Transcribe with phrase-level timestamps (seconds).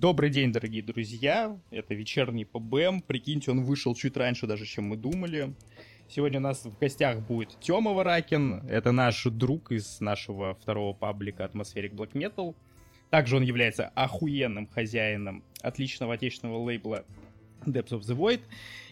[0.00, 1.58] Добрый день, дорогие друзья.
[1.72, 3.00] Это вечерний ПБМ.
[3.00, 5.56] Прикиньте, он вышел чуть раньше даже, чем мы думали.
[6.08, 8.64] Сегодня у нас в гостях будет Тёма Варакин.
[8.68, 12.54] Это наш друг из нашего второго паблика Atmospheric Black Metal.
[13.10, 17.04] Также он является охуенным хозяином отличного отечественного лейбла
[17.66, 18.42] Depths of the Void.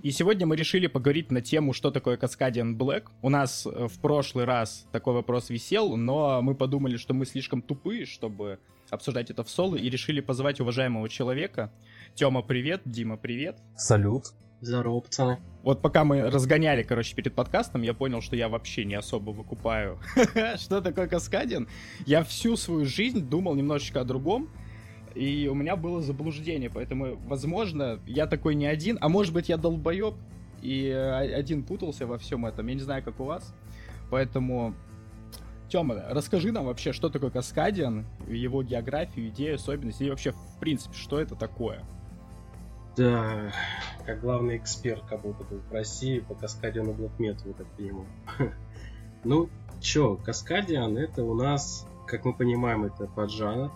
[0.02, 3.04] И сегодня мы решили поговорить на тему, что такое Cascadian Black.
[3.22, 7.62] У нас э, в прошлый раз такой вопрос висел, но мы подумали, что мы слишком
[7.62, 8.58] тупые, чтобы
[8.90, 11.72] обсуждать это в соло, и решили позвать уважаемого человека.
[12.14, 12.82] Тёма, привет.
[12.84, 13.58] Дима, привет.
[13.76, 14.26] Салют.
[14.60, 15.38] Здорово, пацаны.
[15.62, 19.98] Вот пока мы разгоняли, короче, перед подкастом, я понял, что я вообще не особо выкупаю,
[20.56, 21.68] что такое Каскадин.
[22.06, 24.48] Я всю свою жизнь думал немножечко о другом,
[25.14, 29.58] и у меня было заблуждение, поэтому, возможно, я такой не один, а может быть, я
[29.58, 30.14] долбоеб,
[30.62, 33.54] и один путался во всем этом, я не знаю, как у вас.
[34.10, 34.74] Поэтому,
[35.68, 40.94] Тёма, расскажи нам вообще, что такое Каскадиан, его географию, идею, особенности, и вообще, в принципе,
[40.94, 41.84] что это такое?
[42.96, 43.52] Да,
[44.06, 48.06] как главный эксперт, как будто бы в России по Каскадиану Блокмету, так понимаю.
[49.24, 49.48] Ну,
[49.80, 53.72] чё, Каскадиан это у нас, как мы понимаем, это поджанр.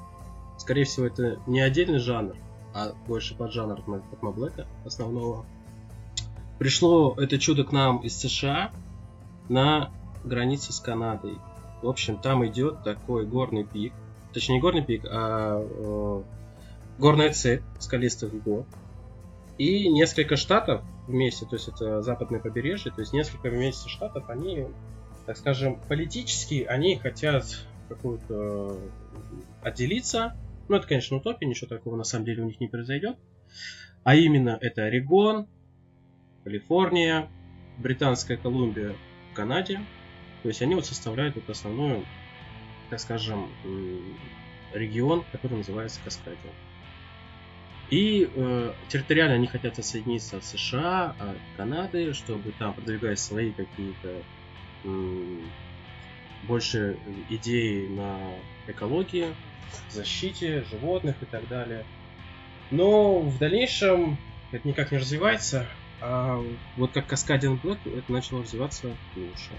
[0.58, 2.36] Скорее всего, это не отдельный жанр,
[2.72, 5.44] а больше поджанр от Блэка основного.
[6.60, 8.70] Пришло это чудо к нам из США
[9.48, 9.90] на
[10.24, 11.38] границе с Канадой.
[11.82, 13.92] В общем, там идет такой горный пик.
[14.32, 16.22] Точнее, не горный пик, а э,
[16.98, 18.66] горная цепь скалистых гор.
[19.58, 24.66] И несколько штатов вместе, то есть это западное побережье, то есть несколько вместе штатов, они,
[25.26, 27.44] так скажем, политически, они хотят
[27.88, 28.78] какую-то
[29.62, 30.36] отделиться.
[30.68, 33.18] Ну, это, конечно, утопия, ничего такого на самом деле у них не произойдет.
[34.04, 35.46] А именно это Орегон,
[36.44, 37.28] Калифорния,
[37.78, 38.94] Британская Колумбия
[39.30, 39.80] в Канаде.
[40.42, 42.04] То есть они вот составляют вот основной,
[42.88, 43.50] так скажем,
[44.72, 46.52] регион, который называется Каскадия.
[47.90, 54.22] И э, территориально они хотят отсоединиться от США, от Канады, чтобы там продвигать свои какие-то
[54.84, 55.40] э,
[56.44, 56.96] больше
[57.28, 58.16] идеи на
[58.68, 59.34] экологии,
[59.88, 61.84] защите животных и так далее.
[62.70, 64.16] Но в дальнейшем
[64.52, 65.66] это никак не развивается,
[66.00, 66.40] а
[66.76, 69.50] вот как Каскадин Блэк это начало развиваться лучше.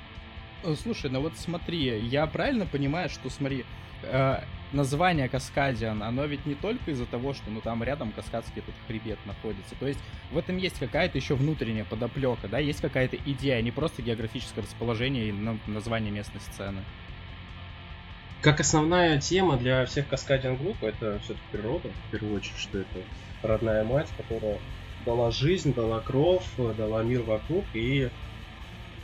[0.64, 3.66] Э, слушай, ну вот смотри, я правильно понимаю, что смотри,
[4.04, 4.42] э,
[4.72, 9.20] название Каскадиан, оно ведь не только из-за того, что ну там рядом Каскадский этот хребет
[9.26, 9.76] находится.
[9.80, 10.00] То есть
[10.32, 14.64] в этом есть какая-то еще внутренняя подоплека, да, есть какая-то идея, а не просто географическое
[14.64, 15.32] расположение и
[15.68, 16.82] название местной сцены.
[18.42, 23.00] Как основная тема для всех Каскадиан групп это все-таки природа, в первую очередь, что это
[23.44, 24.58] родная мать, которая
[25.06, 26.46] дала жизнь, дала кровь,
[26.78, 28.10] дала мир вокруг, и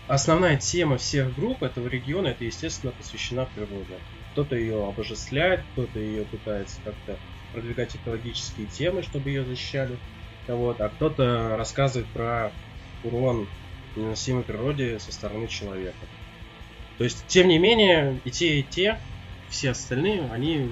[0.07, 3.99] основная тема всех групп этого региона, это, естественно, посвящена природе.
[4.31, 7.17] Кто-то ее обожествляет, кто-то ее пытается как-то
[7.53, 9.97] продвигать экологические темы, чтобы ее защищали.
[10.47, 12.51] Вот, а кто-то рассказывает про
[13.03, 13.47] урон
[13.95, 15.97] наносимой природе со стороны человека.
[16.97, 18.99] То есть, тем не менее, и те, и те,
[19.49, 20.69] все остальные, они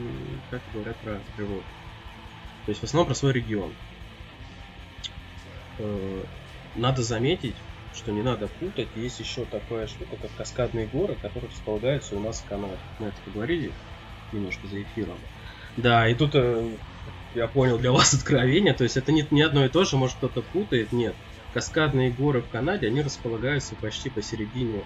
[0.50, 1.64] как говорят про природу.
[2.66, 3.74] То есть, в основном про свой регион.
[5.78, 6.24] Э,
[6.76, 7.56] надо заметить,
[7.96, 8.88] что не надо путать.
[8.96, 12.78] Есть еще такая штука, как каскадные горы, которые располагаются у нас в Канаде.
[13.00, 13.72] Мы это поговорили
[14.32, 15.18] немножко за эфиром.
[15.78, 16.72] Да, и тут э,
[17.34, 20.18] я понял для вас откровение, то есть это не, не одно и то же, может
[20.18, 21.16] кто-то путает, нет.
[21.54, 24.84] Каскадные горы в Канаде, они располагаются почти посередине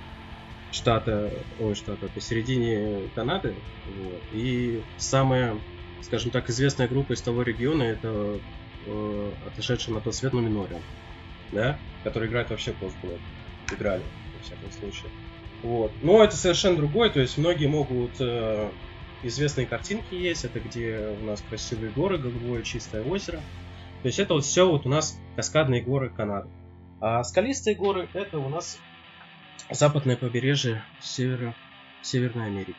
[0.72, 3.56] штата, ой, штата, посередине Канады.
[3.97, 4.22] Вот.
[4.34, 5.58] И самая,
[6.03, 8.40] скажем так, известная группа из того региона это
[8.86, 10.84] э, отошедшая на тот свет Нуминориум
[11.51, 13.19] да, которые играют вообще Cosplay.
[13.71, 14.03] Играли,
[14.37, 15.11] во всяком случае.
[15.63, 15.91] Вот.
[16.01, 18.11] Но это совершенно другое, то есть многие могут...
[18.19, 18.69] Э,
[19.23, 23.37] известные картинки есть, это где у нас красивые горы, голубое чистое озеро.
[24.01, 26.49] То есть это вот все вот у нас каскадные горы Канады.
[27.01, 28.79] А скалистые горы это у нас
[29.69, 31.53] западное побережье севера,
[32.02, 32.75] Северной Америки.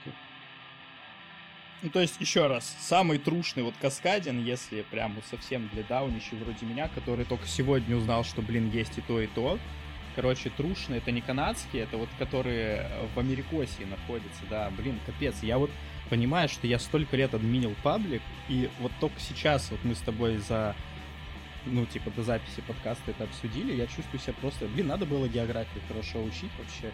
[1.82, 6.36] Ну, то есть, еще раз, самый трушный вот Каскадин, если прям вот совсем для даунищей
[6.36, 9.58] вроде меня, который только сегодня узнал, что, блин, есть и то, и то.
[10.14, 15.36] Короче, трушный, это не канадские, это вот которые в Америкосии находятся, да, блин, капец.
[15.42, 15.70] Я вот
[16.10, 20.36] понимаю, что я столько лет админил паблик, и вот только сейчас вот мы с тобой
[20.36, 20.74] за
[21.66, 24.66] ну, типа, до записи подкаста это обсудили, я чувствую себя просто...
[24.66, 26.90] Блин, надо было географию хорошо учить вообще.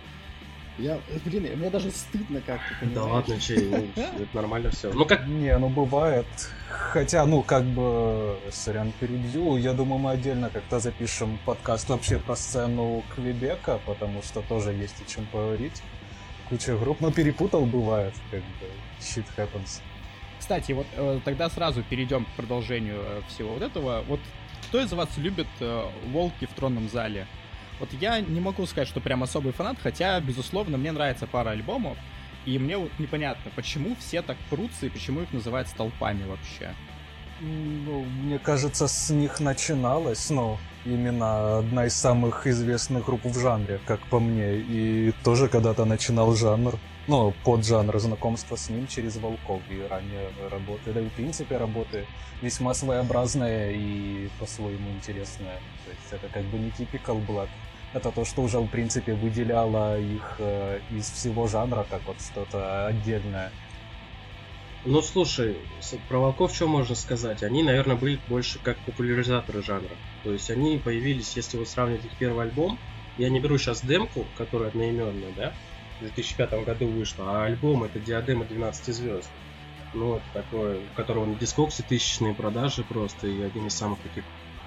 [0.78, 2.94] Я, блин, мне даже стыдно как-то, понимаешь?
[2.94, 3.55] Да ладно, че,
[3.96, 4.93] ну, это нормально все.
[4.93, 5.26] Ну как?
[5.26, 6.26] Не, ну бывает.
[6.69, 9.56] Хотя, ну, как бы, сорян, перебью.
[9.56, 15.00] Я думаю, мы отдельно как-то запишем подкаст вообще про сцену Квебека, потому что тоже есть
[15.00, 15.82] о чем поговорить.
[16.50, 18.67] Куча групп, но перепутал бывает, как бы,
[19.00, 19.81] shit happens.
[20.38, 24.05] Кстати, вот э, тогда сразу перейдем к продолжению э, всего вот этого.
[24.06, 24.20] Вот
[24.69, 27.26] кто из вас любит э, «Волки в тронном зале»?
[27.78, 31.99] Вот я не могу сказать, что прям особый фанат, хотя, безусловно, мне нравится пара альбомов.
[32.46, 36.73] И мне вот непонятно, почему все так прутся и почему их называют столпами вообще.
[37.40, 43.79] Ну, мне кажется, с них начиналось, ну, именно одна из самых известных групп в жанре,
[43.84, 44.56] как по мне.
[44.56, 49.62] И тоже когда-то начинал жанр, ну, под жанр знакомства с ним через Волков.
[49.70, 52.06] И ранее работы, да и в принципе работы
[52.43, 55.58] весьма своеобразные и по-своему интересные.
[55.85, 57.49] То есть это как бы не типикал Black.
[57.94, 62.87] Это то, что уже в принципе выделяло их э, из всего жанра, как вот что-то
[62.87, 63.53] отдельное.
[64.85, 65.56] Ну, слушай,
[66.08, 67.43] про волков что можно сказать?
[67.43, 69.91] Они, наверное, были больше как популяризаторы жанра.
[70.23, 72.79] То есть они появились, если вы сравните их первый альбом,
[73.19, 75.53] я не беру сейчас демку, которая одноименная, да,
[75.98, 79.31] в 2005 году вышла, а альбом это Диадема 12 звезд.
[79.94, 84.25] Ну, вот такой, у которого на дискоксе тысячные продажи просто, и один из самых таких,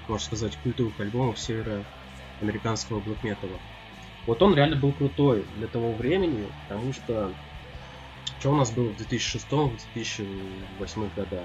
[0.08, 3.58] можно сказать, культовых альбомов североамериканского блэк-металла.
[4.26, 7.32] Вот он реально был крутой для того времени, потому что
[8.40, 11.44] что у нас было в 2006-2008 годах?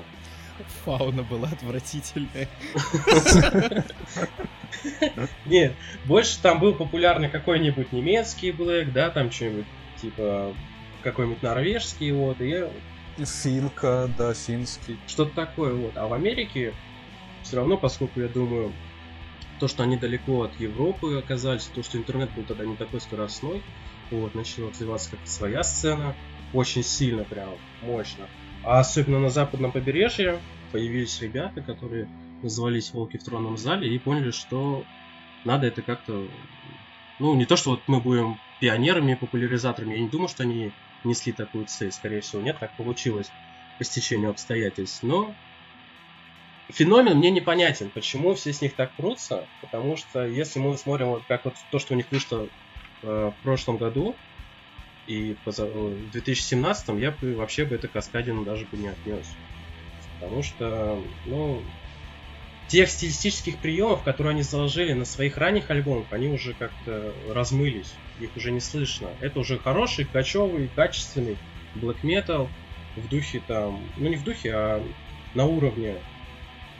[0.85, 2.47] Фауна была отвратительная.
[5.45, 5.74] Нет,
[6.06, 9.66] больше там был популярный какой-нибудь немецкий блэк, да, там что-нибудь
[10.01, 10.54] типа
[11.04, 12.69] какой-нибудь норвежский, вот, и я...
[13.18, 14.98] Финка, да, финский.
[15.07, 15.95] Что-то такое, вот.
[15.95, 16.74] А в Америке
[17.44, 18.74] все равно, поскольку я думаю,
[19.60, 23.62] то, что они далеко от Европы оказались, то, что интернет был тогда не такой скоростной,
[24.12, 26.16] вот, начала развиваться как своя сцена,
[26.54, 27.50] очень сильно, прям
[27.81, 28.25] мощно.
[28.63, 30.39] А особенно на западном побережье
[30.71, 32.10] появились ребята, которые
[32.41, 34.83] назывались «Волки в тронном зале» и поняли, что
[35.43, 36.27] надо это как-то...
[37.19, 39.93] Ну, не то, что вот мы будем пионерами, популяризаторами.
[39.93, 40.71] Я не думаю, что они
[41.03, 41.91] несли такую цель.
[41.91, 43.31] Скорее всего, нет, так получилось
[43.77, 45.03] по стечению обстоятельств.
[45.03, 45.33] Но
[46.69, 49.47] феномен мне непонятен, почему все с них так прутся.
[49.61, 52.49] Потому что если мы смотрим, вот как вот то, что у них вышло
[53.03, 54.15] э, в прошлом году,
[55.07, 59.27] и в 2017 я бы вообще бы это Каскадину даже бы не отнес.
[60.19, 61.61] Потому что, ну,
[62.67, 68.35] тех стилистических приемов, которые они заложили на своих ранних альбомах, они уже как-то размылись, их
[68.35, 69.09] уже не слышно.
[69.19, 71.38] Это уже хороший, кочевый, качественный
[71.75, 72.50] black metal
[72.95, 74.83] в духе там, ну не в духе, а
[75.33, 75.97] на уровне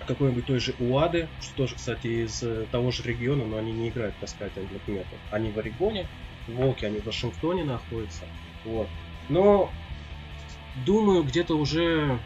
[0.08, 4.16] какой-нибудь той же Уады, что тоже, кстати, из того же региона, но они не играют
[4.20, 5.18] Каскадин Black Metal.
[5.32, 6.08] Они в Орегоне,
[6.48, 8.26] Волки, они в Вашингтоне находятся.
[8.64, 8.88] Вот.
[9.30, 9.72] Но
[10.86, 12.20] думаю, где-то уже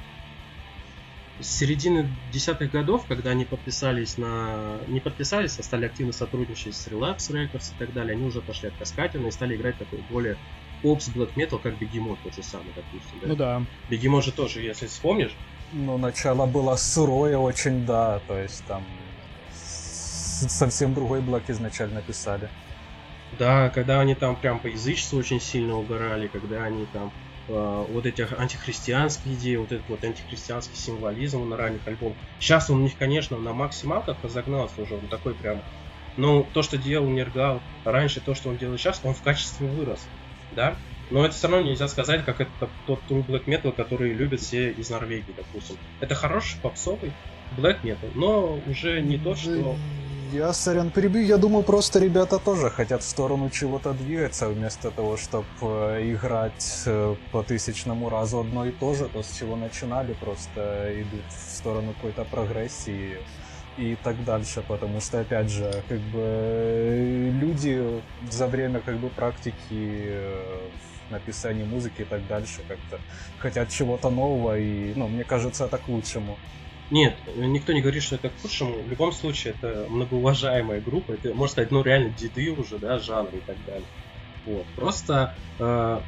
[1.39, 4.77] с середины десятых годов, когда они подписались на...
[4.87, 8.69] Не подписались, а стали активно сотрудничать с Relapse Records и так далее, они уже пошли
[8.69, 10.37] от Каскатина и стали играть такой более
[10.83, 13.19] опс black metal, как Бегемот тот же самый, допустим.
[13.21, 13.27] Да?
[13.27, 13.63] Ну да.
[13.89, 15.35] Бегемот же тоже, если вспомнишь.
[15.71, 18.83] Ну, начало было сырое очень, да, то есть там
[19.51, 22.49] совсем другой блок изначально писали.
[23.37, 27.11] Да, когда они там прям по язычеству очень сильно угорали, когда они там
[27.49, 32.17] вот эти антихристианские идеи, вот этот вот антихристианский символизм на ранних альбомах.
[32.39, 35.61] Сейчас он у них, конечно, на максималках разогнался уже, он такой прям...
[36.17, 40.05] Но то, что делал Нергал раньше, то, что он делает сейчас, он в качестве вырос,
[40.55, 40.75] да?
[41.11, 44.71] Но это все равно нельзя сказать, как это тот true black metal, который любят все
[44.71, 45.77] из Норвегии, допустим.
[45.99, 47.11] Это хороший попсовый
[47.57, 49.75] black metal, но уже не то, что
[50.31, 51.23] я, сорян, перебью.
[51.23, 56.83] Я думаю, просто ребята тоже хотят в сторону чего-то двигаться, вместо того, чтобы э, играть
[56.85, 61.57] э, по тысячному разу одно и то же, то, с чего начинали, просто идут в
[61.57, 63.17] сторону какой-то прогрессии
[63.77, 69.55] и так дальше, потому что, опять же, как бы люди за время как бы практики
[69.71, 70.69] э,
[71.09, 72.99] написания музыки и так дальше как-то
[73.39, 76.37] хотят чего-то нового, и, ну, мне кажется, это к лучшему.
[76.91, 78.81] Нет, никто не говорит, что это к худшему.
[78.81, 81.11] В любом случае, это многоуважаемая группа.
[81.11, 83.87] Это, можно сказать, ну реально деды уже, да, жанр и так далее.
[84.45, 84.65] Вот.
[84.75, 86.01] Просто э,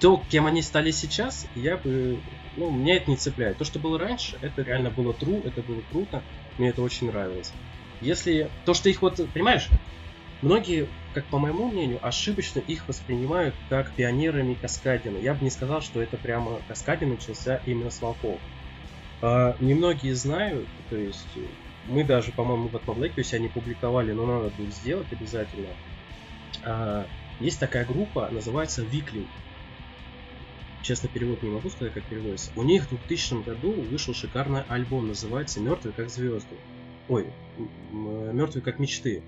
[0.00, 2.18] то, кем они стали сейчас, я бы...
[2.56, 3.58] Ну, меня это не цепляет.
[3.58, 6.22] То, что было раньше, это реально было true, это было круто.
[6.58, 7.52] Мне это очень нравилось.
[8.00, 8.50] Если...
[8.64, 9.20] То, что их вот...
[9.32, 9.68] Понимаешь?
[10.42, 15.18] Многие, как по моему мнению, ошибочно их воспринимают как пионерами Каскадина.
[15.18, 18.40] Я бы не сказал, что это прямо Каскадин начался именно с волков.
[19.22, 21.28] А, немногие знают, то есть
[21.86, 25.68] мы даже, по-моему, в Black себя не публиковали, но надо будет сделать обязательно.
[26.64, 27.06] А,
[27.38, 29.26] есть такая группа, называется Виклин.
[30.82, 32.50] Честно, перевод не могу сказать, как переводится.
[32.56, 36.56] У них в 2000 году вышел шикарный альбом, называется «Мертвые как звезды».
[37.08, 37.26] Ой,
[37.92, 39.22] «Мертвые как мечты».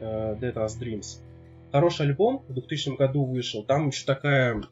[0.00, 1.18] Uh, Dead as Dreams.
[1.72, 3.64] Хороший альбом в 2000 году вышел.
[3.64, 4.62] Там еще такая...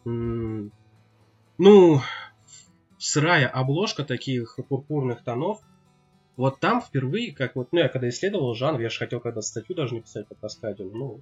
[1.59, 2.01] Ну,
[2.99, 5.61] сырая обложка таких пурпурных тонов.
[6.37, 9.75] Вот там впервые, как вот, ну, я когда исследовал жанр, я же хотел когда статью
[9.75, 11.21] даже написать по каскаде, ну,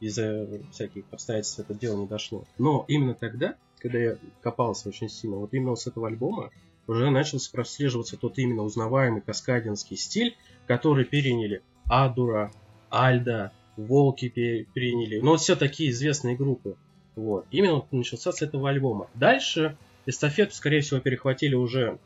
[0.00, 2.44] из-за всяких обстоятельств это дело не дошло.
[2.58, 6.50] Но именно тогда, когда я копался очень сильно, вот именно с этого альбома,
[6.86, 12.52] уже начался прослеживаться тот именно узнаваемый каскадинский стиль, который переняли Адура,
[12.90, 15.20] Альда, Волки переняли.
[15.20, 16.76] Ну, вот все такие известные группы.
[17.16, 17.46] Вот.
[17.50, 19.08] Именно начался с этого альбома.
[19.14, 21.98] Дальше эстафету, скорее всего, перехватили уже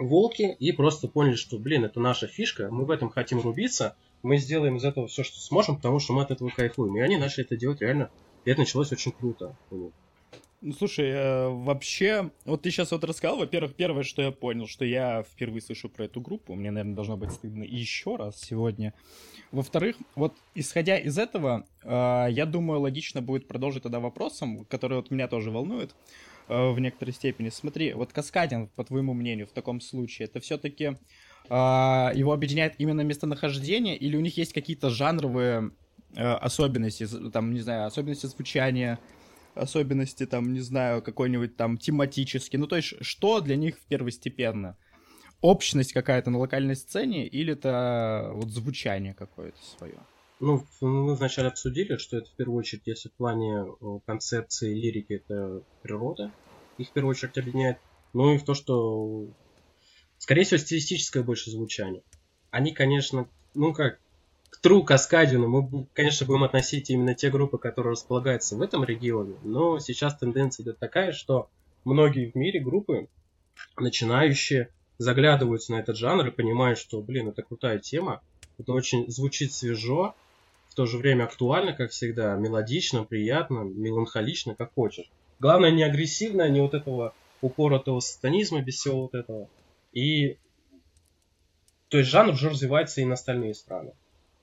[0.00, 4.38] Волки и просто поняли, что, блин, это наша фишка, мы в этом хотим рубиться, мы
[4.38, 6.96] сделаем из этого все, что сможем, потому что мы от этого кайфуем.
[6.96, 8.10] И они начали это делать реально,
[8.44, 9.54] и это началось очень круто.
[10.62, 14.84] Ну, слушай, э, вообще, вот ты сейчас вот рассказал, во-первых, первое, что я понял, что
[14.84, 18.92] я впервые слышу про эту группу, мне, наверное, должно быть стыдно еще раз сегодня.
[19.52, 25.10] Во-вторых, вот исходя из этого, э, я думаю, логично будет продолжить тогда вопросом, который вот
[25.10, 25.94] меня тоже волнует
[26.50, 27.48] в некоторой степени.
[27.48, 31.54] Смотри, вот Каскадин, по твоему мнению, в таком случае, это все-таки э,
[32.14, 35.70] его объединяет именно местонахождение или у них есть какие-то жанровые
[36.16, 38.98] э, особенности, там, не знаю, особенности звучания,
[39.54, 42.58] особенности, там, не знаю, какой-нибудь там тематический.
[42.58, 44.76] Ну, то есть, что для них первостепенно?
[45.40, 49.98] Общность какая-то на локальной сцене или это вот звучание какое-то свое?
[50.40, 53.66] Ну, мы вначале обсудили, что это в первую очередь, если в плане
[54.06, 56.32] концепции лирики, это природа.
[56.78, 57.78] Их в первую очередь объединяет.
[58.14, 59.28] Ну и в то, что,
[60.16, 62.02] скорее всего, стилистическое больше звучание.
[62.50, 64.00] Они, конечно, ну как,
[64.48, 69.36] к True Каскадину мы, конечно, будем относить именно те группы, которые располагаются в этом регионе,
[69.44, 71.48] но сейчас тенденция идет такая, что
[71.84, 73.08] многие в мире группы,
[73.78, 78.22] начинающие, заглядываются на этот жанр и понимают, что, блин, это крутая тема,
[78.58, 80.14] это очень звучит свежо,
[80.80, 85.10] то же время актуально, как всегда, мелодично, приятно, меланхолично, как хочешь.
[85.38, 89.50] Главное, не агрессивно, не вот этого упоротого сатанизма, без всего вот этого.
[89.92, 90.38] И
[91.90, 93.92] то есть жанр уже развивается и на остальные страны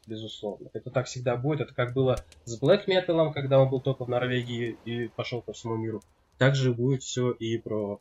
[0.05, 0.69] безусловно.
[0.73, 1.61] Это так всегда будет.
[1.61, 5.53] Это как было с Black Metal, когда он был только в Норвегии и пошел по
[5.53, 6.03] всему миру.
[6.37, 7.99] Также будет все и про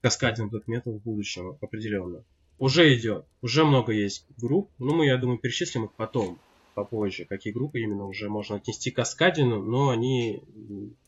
[0.00, 2.24] каскадинг Black Metal в будущем, определенно.
[2.58, 6.40] Уже идет, уже много есть групп, ну мы, я думаю, перечислим их потом,
[6.78, 10.42] попозже, какие группы именно уже можно отнести к каскадину, но они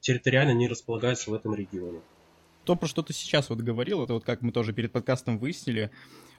[0.01, 2.01] территориально не располагаются в этом регионе.
[2.65, 5.91] То, про что ты сейчас вот говорил, это вот как мы тоже перед подкастом выяснили,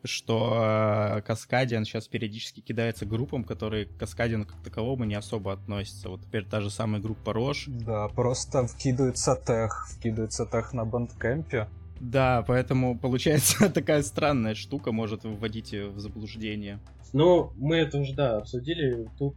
[0.04, 6.10] что э, Каскадиан сейчас периодически кидается группам, которые к Каскадиану как таковому не особо относятся.
[6.10, 7.66] Вот теперь та же самая группа Рош.
[7.68, 11.68] Да, просто вкидывается тех, вкидывается тех на бандкемпе.
[12.02, 16.80] Да, поэтому получается такая странная штука может вводить в заблуждение.
[17.14, 19.08] Ну, мы это уже, да, обсудили.
[19.20, 19.36] Тут,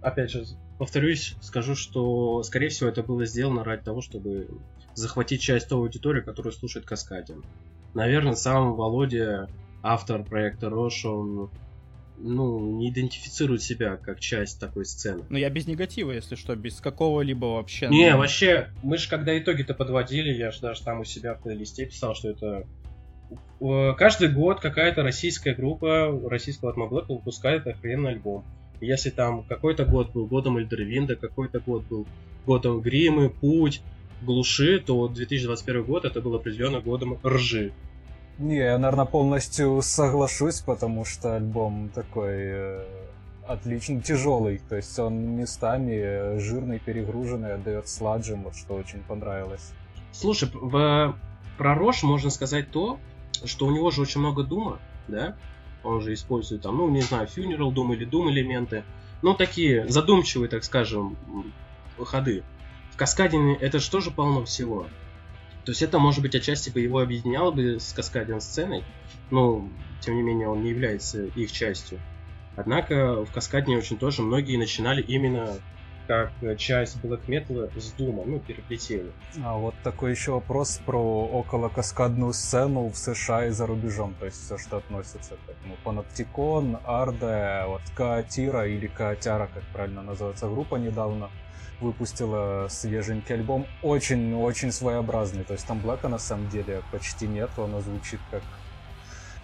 [0.00, 0.44] опять же,
[0.78, 4.48] повторюсь, скажу, что, скорее всего, это было сделано ради того, чтобы
[4.94, 7.44] захватить часть той аудитории, которая слушает Каскадин.
[7.94, 9.48] Наверное, сам Володя
[9.82, 11.50] автор проекта Рош, он
[12.18, 15.24] ну, не идентифицирует себя как часть такой сцены.
[15.28, 17.88] Ну, я без негатива, если что, без какого-либо вообще...
[17.88, 18.18] Не, ну...
[18.18, 22.14] вообще, мы же когда итоги-то подводили, я же даже там у себя в плейлисте писал,
[22.14, 22.66] что это...
[23.96, 28.44] Каждый год какая-то российская группа российского Атмоблэка выпускает охрененный альбом.
[28.80, 32.06] Если там какой-то год был годом Эльдервинда, какой-то год был
[32.44, 33.80] годом Гримы, Путь,
[34.22, 37.72] Глуши, то 2021 год это был определенно годом Ржи.
[38.38, 42.84] Не, я, наверное, полностью соглашусь, потому что альбом такой э,
[43.46, 44.60] отличный, тяжелый.
[44.68, 49.72] То есть он местами жирный, перегруженный, отдает сладжем, вот что очень понравилось.
[50.12, 51.16] Слушай, в,
[51.56, 52.98] про Рош можно сказать то,
[53.44, 54.78] что у него же очень много дума,
[55.08, 55.36] да?
[55.82, 58.84] Он же использует там, ну, не знаю, Funeral Doom или Doom элементы.
[59.22, 61.16] Ну, такие задумчивые, так скажем,
[62.04, 62.42] ходы.
[62.92, 64.86] В Каскадине это же тоже полно всего.
[65.66, 68.84] То есть это, может быть, отчасти бы его объединяло бы с Каскадиан сценой,
[69.32, 69.68] но,
[70.00, 71.98] тем не менее, он не является их частью.
[72.54, 75.56] Однако в Каскадине очень тоже многие начинали именно
[76.06, 79.10] как часть Black Metal с Дума, ну, переплетели.
[79.42, 84.26] А вот такой еще вопрос про около каскадную сцену в США и за рубежом, то
[84.26, 85.76] есть все, что относится к этому.
[85.82, 91.28] Паноптикон, Арде, вот Каатира или Каатяра, как правильно называется группа недавно,
[91.80, 95.44] выпустила свеженький альбом, очень-очень своеобразный.
[95.44, 98.42] То есть там Блэка на самом деле почти нет, он звучит как,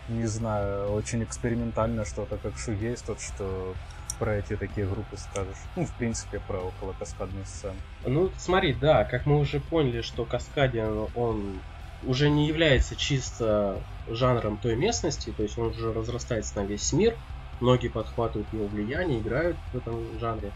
[0.09, 3.75] не знаю, очень экспериментально что-то, как шугейс, тот, что
[4.19, 5.57] про эти такие группы скажешь?
[5.77, 7.77] Ну, в принципе, про около каскадной сцены.
[8.07, 11.59] Ну, смотри, да, как мы уже поняли, что Каскадиан, он
[12.05, 17.17] уже не является чисто жанром той местности, то есть он уже разрастается на весь мир,
[17.61, 20.53] многие подхватывают его влияние, играют в этом жанре.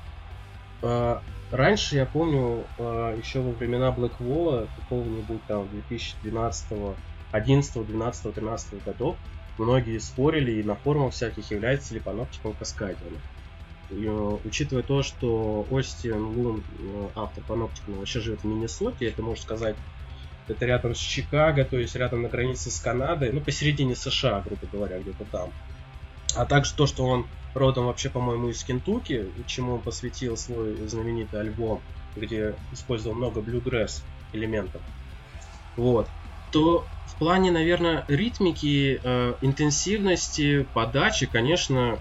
[0.83, 6.97] А, раньше, я помню, а, еще во времена Wall, какого-нибудь там 2012
[7.33, 9.17] 11, 12, 13 годов
[9.59, 13.19] многие спорили и на форумах всяких, является ли паноптиком Каскадиана.
[13.91, 19.23] И, э, учитывая то, что Остин Лун, э, автор паноптика, вообще живет в Миннесоте, это
[19.23, 19.77] можно сказать,
[20.49, 24.67] это рядом с Чикаго, то есть рядом на границе с Канадой, ну посередине США, грубо
[24.73, 25.53] говоря, где-то там.
[26.35, 31.41] А также то, что он родом вообще, по-моему, из Кентукки, чему он посвятил свой знаменитый
[31.41, 31.81] альбом,
[32.15, 34.83] где использовал много блюгресс элементов.
[35.77, 36.09] Вот.
[36.53, 41.99] То в плане, наверное, ритмики, э, интенсивности, подачи, конечно,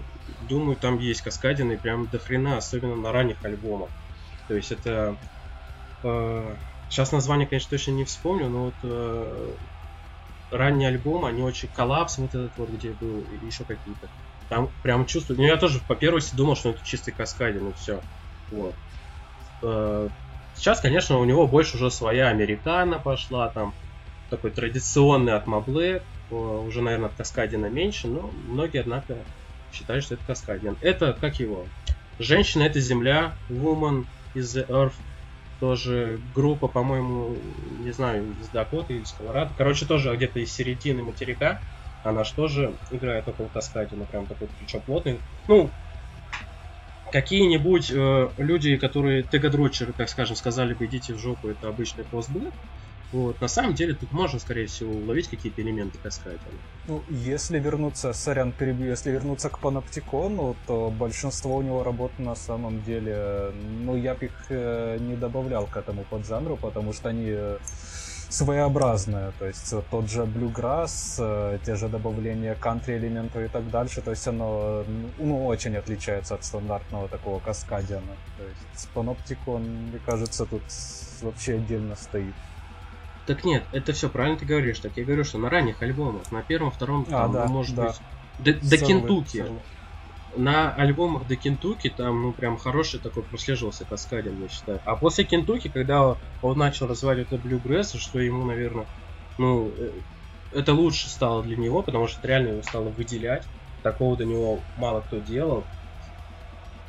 [0.48, 3.88] думаю, там есть каскадины прям до хрена, особенно на ранних альбомах.
[4.48, 5.16] То есть это...
[6.02, 6.54] Э,
[6.90, 9.50] сейчас название, конечно, точно не вспомню, но вот э,
[10.50, 11.68] ранний альбом, они очень...
[11.74, 14.08] Коллапс вот этот вот, где был, еще какие-то.
[14.48, 15.38] Там прям чувствую...
[15.38, 18.00] Ну, я тоже по первости думал, что это чистый каскадин, и все.
[18.50, 18.74] Вот.
[19.62, 20.08] Э,
[20.54, 23.74] сейчас, конечно, у него больше уже своя американа пошла, там
[24.30, 29.16] такой традиционный от Мабле, уже, наверное, от Каскадина меньше, но многие, однако,
[29.72, 30.76] считают, что это Каскадин.
[30.80, 31.64] Это, как его?
[32.18, 34.94] Женщина— это Земля, Woman is the Earth,
[35.60, 37.36] тоже группа, по-моему,
[37.80, 39.50] не знаю, из Дакоты или из Колорадо.
[39.56, 41.60] Короче, тоже где-то из середины материка.
[42.04, 45.18] Она же тоже играет около Каскадина, прям такой причем плотный.
[45.48, 45.70] Ну,
[47.10, 52.52] какие-нибудь э, люди, которые тегадрочеры, так скажем, сказали бы, идите в жопу, это обычный постблэк.
[53.12, 53.40] Вот.
[53.40, 56.40] На самом деле тут можно, скорее всего, уловить какие-то элементы каскадера.
[56.88, 62.34] Ну, если вернуться, сорян, перебью, если вернуться к Паноптикону, то большинство у него работ на
[62.34, 63.52] самом деле,
[63.84, 67.32] ну, я бы их э, не добавлял к этому поджанру, потому что они
[68.28, 74.02] своеобразные, то есть тот же Bluegrass, э, те же добавления кантри элементов и так дальше,
[74.02, 74.84] то есть оно
[75.18, 78.16] ну, очень отличается от стандартного такого каскадиана.
[78.36, 80.62] То есть Panopticon, мне кажется, тут
[81.22, 82.34] вообще отдельно стоит.
[83.26, 84.78] Так нет, это все правильно ты говоришь.
[84.78, 87.74] Так я говорю, что на ранних альбомах, на первом, втором, а, там, да, ну, может
[87.74, 87.94] да.
[88.38, 89.44] быть, до, до Кентуки.
[90.34, 94.80] На альбомах до Кентуки там, ну, прям хороший такой прослеживался каскадин, я считаю.
[94.84, 98.86] А после Кентуки, когда он начал развивать это блюгресс, что ему, наверное,
[99.38, 99.92] ну, э,
[100.52, 103.44] это лучше стало для него, потому что реально его стало выделять.
[103.82, 105.64] Такого до него мало кто делал.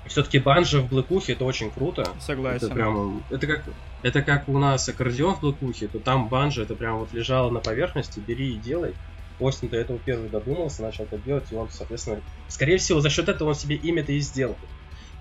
[0.07, 2.05] Все-таки банджо в блэкухе это очень круто.
[2.19, 2.65] Согласен.
[2.67, 3.63] Это прям, это как,
[4.03, 7.59] это как у нас аккордеон в блэкухе, то там банджо это прям вот лежало на
[7.59, 8.95] поверхности, бери и делай.
[9.39, 13.29] Остин до этого первый додумался, начал это делать, и он, соответственно, скорее всего, за счет
[13.29, 14.55] этого он себе имя-то и сделал.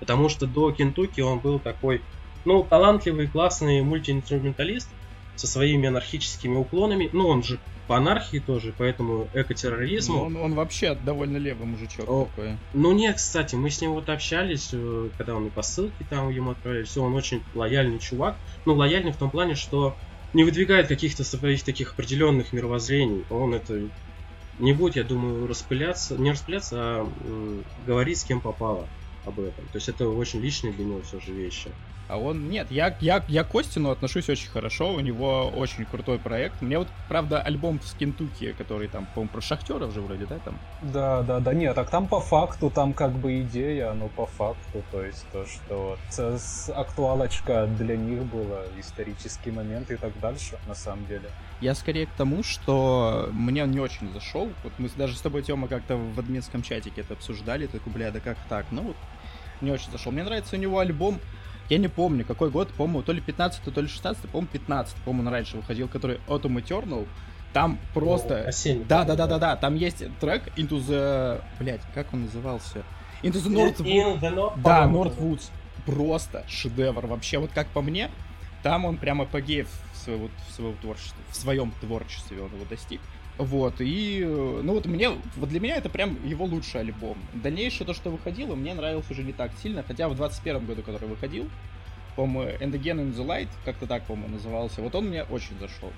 [0.00, 2.02] Потому что до Кентуки он был такой,
[2.44, 4.88] ну, талантливый, классный мультиинструменталист
[5.36, 7.10] со своими анархическими уклонами.
[7.12, 10.24] Ну, он же по анархии тоже, поэтому экотерроризму.
[10.24, 12.56] Он, он вообще довольно левый мужичок О, такой.
[12.72, 16.30] Ну нет, кстати, мы с ним вот общались, э, когда он и по ссылке там
[16.30, 18.36] ему отправили, все, он очень лояльный чувак.
[18.64, 19.96] Ну, лояльный в том плане, что
[20.32, 23.24] не выдвигает каких-то своих таких определенных мировоззрений.
[23.30, 23.88] Он это
[24.58, 27.12] не будет, я думаю, распыляться, не распыляться, а
[27.84, 28.88] говорить с кем попало
[29.24, 29.66] об этом.
[29.68, 31.72] То есть это очень личные для него все же вещи.
[32.08, 36.18] А он, нет, я, я, я к Костину отношусь очень хорошо, у него очень крутой
[36.18, 36.62] проект.
[36.62, 40.58] Мне вот, правда, альбом с Кентукки, который там, по-моему, про шахтеров же вроде, да, там?
[40.82, 44.84] Да, да, да, нет, так там по факту, там как бы идея, но по факту,
[44.92, 50.74] то есть то, что вот актуалочка для них была, исторический момент и так дальше, на
[50.74, 51.28] самом деле.
[51.60, 54.50] Я скорее к тому, что мне он не очень зашел.
[54.62, 58.20] Вот мы даже с тобой, Тёма, как-то в админском чатике это обсуждали, такой, бля, да
[58.20, 58.66] как так?
[58.70, 58.96] Ну вот,
[59.60, 60.12] не очень зашел.
[60.12, 61.18] Мне нравится у него альбом
[61.68, 65.28] я не помню, какой год, по-моему, то ли 15 то ли 16 по-моему, 15 по-моему,
[65.28, 67.06] он раньше выходил, который Autumn Eternal.
[67.52, 68.42] Там просто...
[68.42, 68.84] О, осенний.
[68.84, 69.56] Да, да, да, да, да.
[69.56, 71.40] Там есть трек Into the...
[71.58, 72.82] Блять, как он назывался?
[73.22, 73.78] Into the North...
[73.78, 74.60] The North...
[74.62, 75.50] Да, North Woods.
[75.86, 77.06] Просто шедевр.
[77.06, 78.10] Вообще, вот как по мне,
[78.62, 83.00] там он прямо апогеев своего, своего творчества, в своем творчестве он его достиг.
[83.38, 87.18] Вот, и, ну вот мне, вот для меня это прям его лучший альбом.
[87.34, 91.06] Дальнейшее то, что выходило, мне нравилось уже не так сильно, хотя в 21 году, который
[91.06, 91.46] выходил,
[92.16, 95.92] по-моему, And Again in the Light, как-то так, по-моему, назывался, вот он мне очень зашел.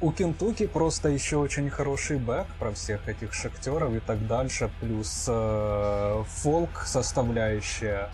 [0.00, 5.24] У Кентуки просто еще очень хороший бэк про всех этих шахтеров и так дальше, плюс
[5.26, 8.10] э, фолк составляющая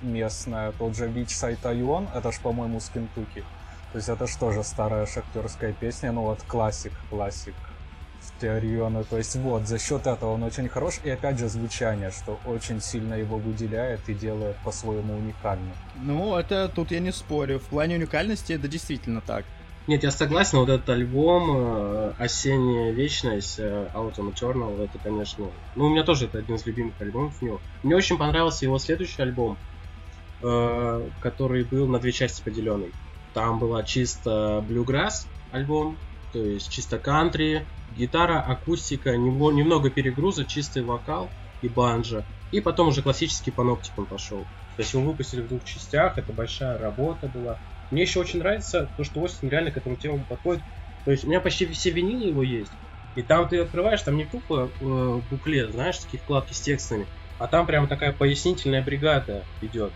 [0.00, 3.44] местная, тот же Side Ion, это ж, по-моему, с Кентуки.
[3.92, 7.54] То есть это же старая шахтерская песня, ну вот классик, классик
[8.40, 9.04] Теориона.
[9.04, 11.00] То есть вот, за счет этого он очень хорош.
[11.04, 15.72] И опять же звучание, что очень сильно его выделяет и делает по-своему уникальным.
[16.02, 17.58] Ну, это тут я не спорю.
[17.58, 19.44] В плане уникальности это действительно так.
[19.86, 25.46] Нет, я согласен, вот этот альбом э, «Осенняя вечность» э, Autumn Eternal, это, конечно...
[25.76, 27.60] Ну, у меня тоже это один из любимых альбомов у него.
[27.84, 29.56] Мне очень понравился его следующий альбом,
[30.42, 32.90] э, который был на две части поделенный.
[33.32, 35.96] Там была чисто Bluegrass альбом,
[36.32, 37.64] то есть чисто кантри,
[37.96, 41.30] гитара, акустика, немного перегруза, чистый вокал
[41.62, 42.24] и банджа.
[42.52, 44.44] И потом уже классический паноптикум пошел.
[44.76, 47.58] То есть его выпустили в двух частях, это большая работа была.
[47.90, 50.62] Мне еще очень нравится то, что Остин реально к этому тему подходит.
[51.04, 52.72] То есть у меня почти все винилы его есть.
[53.14, 57.06] И там ты открываешь, там не тупо э, буклет, знаешь, такие вкладки с текстами,
[57.38, 59.92] а там прямо такая пояснительная бригада идет.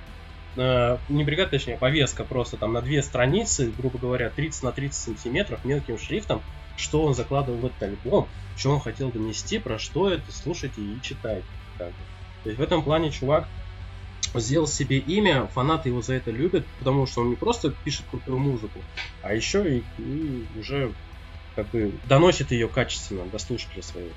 [0.56, 4.94] Э, не бригада, точнее, повестка просто там на две страницы, грубо говоря, 30 на 30
[4.94, 6.40] сантиметров мелким шрифтом,
[6.76, 11.00] что он закладывал в этот альбом, что он хотел донести, про что это, слушайте и
[11.02, 11.46] читайте.
[11.78, 11.94] Как бы.
[12.44, 13.46] То есть в этом плане чувак
[14.34, 18.38] сделал себе имя, фанаты его за это любят, потому что он не просто пишет крутую
[18.38, 18.78] музыку,
[19.22, 20.92] а еще и, и уже
[21.56, 24.10] как бы доносит ее качественно до слушателя своего.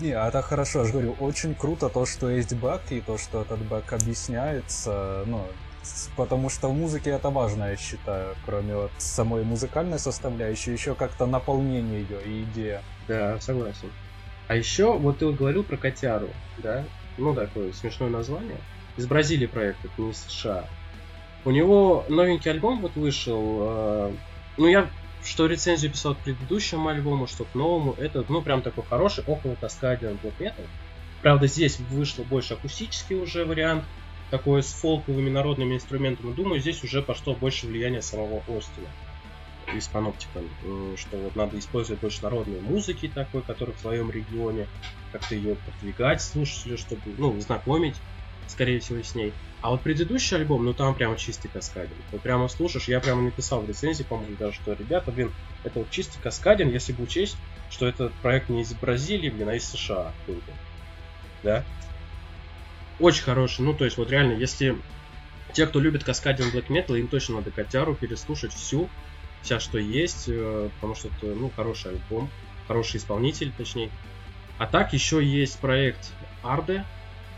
[0.00, 3.18] Не, а это хорошо, я же говорю, очень круто то, что есть баг, и то,
[3.18, 5.46] что этот баг объясняется, ну,
[6.16, 11.26] потому что в музыке это важно, я считаю, кроме вот самой музыкальной составляющей, еще как-то
[11.26, 12.82] наполнение ее и идея.
[13.08, 13.90] Да, согласен.
[14.48, 16.84] А еще, вот ты говорил про котяру, да?
[17.18, 18.58] Ну, такое смешное название.
[18.96, 20.64] Из Бразилии проект, это не США.
[21.44, 23.58] У него новенький альбом вот вышел.
[23.62, 24.12] Э,
[24.58, 24.90] ну, я
[25.24, 27.94] что рецензию писал к предыдущему альбому, что к новому.
[27.98, 30.66] Это, ну, прям такой хороший, около Каскадиан Metal.
[31.22, 33.84] Правда, здесь вышло больше акустический уже вариант,
[34.30, 36.32] такой с фолковыми народными инструментами.
[36.32, 38.88] Думаю, здесь уже пошло больше влияния самого Остина
[39.74, 40.40] из Паноптика,
[40.96, 44.66] что вот надо использовать больше народной музыки такой, которая в своем регионе,
[45.12, 47.94] как-то ее продвигать слушателю, чтобы, ну, знакомить,
[48.48, 49.32] скорее всего, с ней.
[49.62, 51.94] А вот предыдущий альбом, ну там прямо чистый каскадин.
[52.12, 55.32] Вот прямо слушаешь, я прямо написал в рецензии, по-моему, даже, что, ребята, блин,
[55.64, 57.36] это вот чистый каскадин, если бы учесть,
[57.68, 60.12] что этот проект не из Бразилии, блин, а из США.
[61.42, 61.64] Да?
[63.00, 64.76] Очень хороший, ну то есть вот реально, если
[65.54, 68.88] те, кто любит каскадин Black Metal, им точно надо котяру переслушать всю,
[69.42, 72.28] вся что есть, э, потому что это, ну, хороший альбом,
[72.68, 73.90] хороший исполнитель, точнее.
[74.58, 76.84] А так еще есть проект Арде,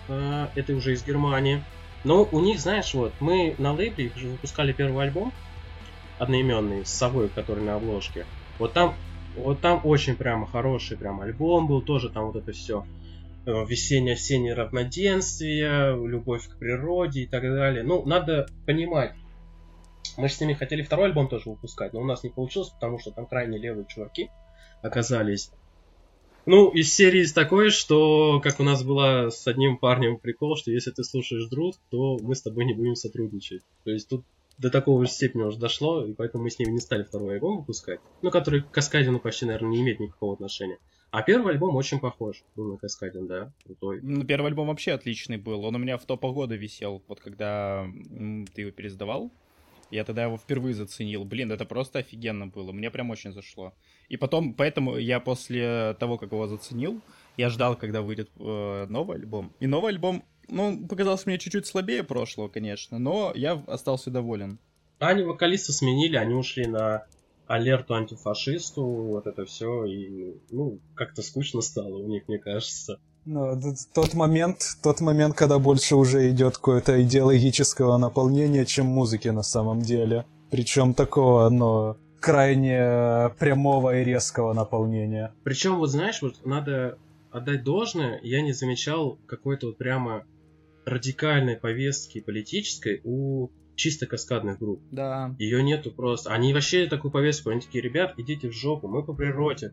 [0.08, 1.62] э, это уже из Германии.
[2.02, 5.32] Но у них, знаешь, вот, мы на лейбле выпускали первый альбом,
[6.18, 8.26] одноименный, с совой, который на обложке.
[8.58, 8.96] Вот там,
[9.36, 12.84] вот там очень прямо хороший прям альбом был, тоже там вот это все
[13.46, 17.82] э, весеннее-осеннее равноденствие, любовь к природе и так далее.
[17.82, 19.14] Ну, надо понимать,
[20.16, 22.98] мы же с ними хотели второй альбом тоже выпускать, но у нас не получилось, потому
[22.98, 24.30] что там крайне левые чуваки
[24.82, 25.50] оказались.
[26.44, 30.90] Ну, из серии такой, что, как у нас была с одним парнем прикол, что если
[30.90, 33.62] ты слушаешь друг, то мы с тобой не будем сотрудничать.
[33.84, 34.24] То есть тут
[34.58, 37.58] до такого же степени уже дошло, и поэтому мы с ними не стали второй альбом
[37.58, 38.00] выпускать.
[38.22, 40.78] Ну, который к Каскадину почти, наверное, не имеет никакого отношения.
[41.12, 44.00] А первый альбом очень похож был на Каскадин, да, крутой.
[44.02, 45.62] Ну, первый альбом вообще отличный был.
[45.66, 47.86] Он у меня в топа года висел, вот когда
[48.54, 49.30] ты его пересдавал.
[49.90, 51.24] Я тогда его впервые заценил.
[51.26, 52.72] Блин, это просто офигенно было.
[52.72, 53.74] Мне прям очень зашло.
[54.08, 57.02] И потом, поэтому я после того, как его заценил,
[57.36, 59.52] я ждал, когда выйдет э, новый альбом.
[59.60, 64.58] И новый альбом, ну, показался мне чуть-чуть слабее прошлого, конечно, но я остался доволен.
[64.98, 67.04] Они вокалиста сменили, они ушли на
[67.52, 72.98] алерту антифашисту, вот это все, и, ну, как-то скучно стало у них, мне кажется.
[73.26, 73.60] Ну,
[73.92, 79.82] тот момент, тот момент, когда больше уже идет какое-то идеологического наполнения, чем музыки на самом
[79.82, 80.24] деле.
[80.50, 85.34] Причем такого, но крайне прямого и резкого наполнения.
[85.44, 86.98] Причем, вот знаешь, вот надо
[87.30, 90.24] отдать должное, я не замечал какой-то вот прямо
[90.86, 93.50] радикальной повестки политической у
[93.82, 94.80] чисто каскадных групп.
[94.92, 95.34] Да.
[95.38, 96.30] Ее нету просто.
[96.30, 99.72] Они вообще такую повестку, они такие, ребят, идите в жопу, мы по природе.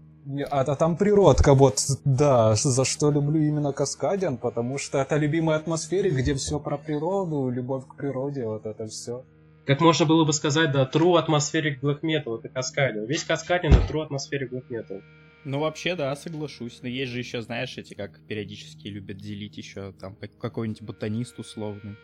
[0.49, 5.57] А, а там природка, вот, да, за что люблю именно Каскадиан, потому что это любимая
[5.57, 9.23] атмосфера, где все про природу, любовь к природе, вот это все.
[9.65, 13.05] Как можно было бы сказать, да, true атмосферик black metal, это Каскадиан.
[13.05, 15.03] Весь Каскадиан это true атмосферик black metal.
[15.45, 16.79] Ну, вообще, да, соглашусь.
[16.81, 21.95] Но есть же еще, знаешь, эти, как периодически любят делить еще, там, какой-нибудь ботанист условный.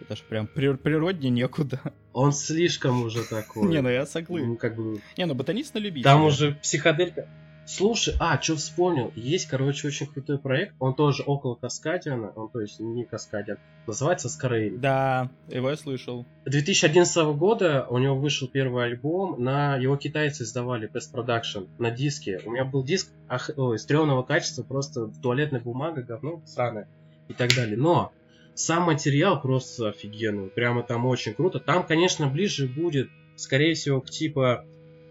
[0.00, 1.80] Это же прям природнее некуда.
[2.12, 3.68] Он слишком уже такой.
[3.68, 4.48] Не, ну я согласен.
[4.48, 5.00] Ну, как бы...
[5.16, 6.10] Не, ну ботанист на любителя.
[6.10, 7.28] Там уже психоделька.
[7.66, 9.12] Слушай, а, что вспомнил?
[9.14, 10.74] Есть, короче, очень крутой проект.
[10.80, 12.32] Он тоже около Каскадиана.
[12.34, 13.58] Он, то есть, не Каскадиан.
[13.86, 14.80] Называется Скорейн.
[14.80, 16.26] Да, его я слышал.
[16.46, 19.40] 2011 года у него вышел первый альбом.
[19.40, 22.40] На его китайцы издавали Production на диске.
[22.44, 26.88] У меня был диск ах, ой, стрёмного качества, просто туалетная бумага, говно, сраное
[27.28, 27.76] и так далее.
[27.76, 28.12] Но
[28.54, 31.60] сам материал просто офигенный, прямо там очень круто.
[31.60, 34.64] Там, конечно, ближе будет, скорее всего, к типа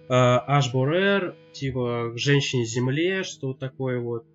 [0.08, 4.26] э, Ашборер, типа к Женщине-Земле, что такое вот.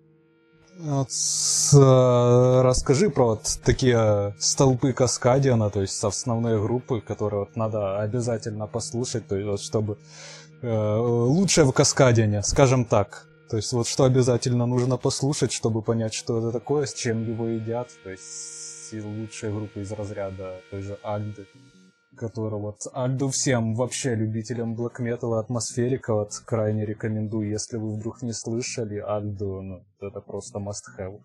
[0.77, 7.55] Вот, с, э, расскажи про вот такие столпы Каскадиана, то есть основные группы, которые вот
[7.55, 9.97] надо обязательно послушать, то есть, вот, чтобы
[10.61, 13.27] э, лучшее в Каскадиане, скажем так.
[13.49, 17.47] То есть вот что обязательно нужно послушать, чтобы понять, что это такое, с чем его
[17.47, 17.89] едят.
[18.03, 21.45] То есть лучшая группа из разряда той же Альды,
[22.15, 27.49] которая вот Альду всем вообще любителям блэк металла, атмосферика вот крайне рекомендую.
[27.49, 31.19] Если вы вдруг не слышали Альду, ну, это просто must have.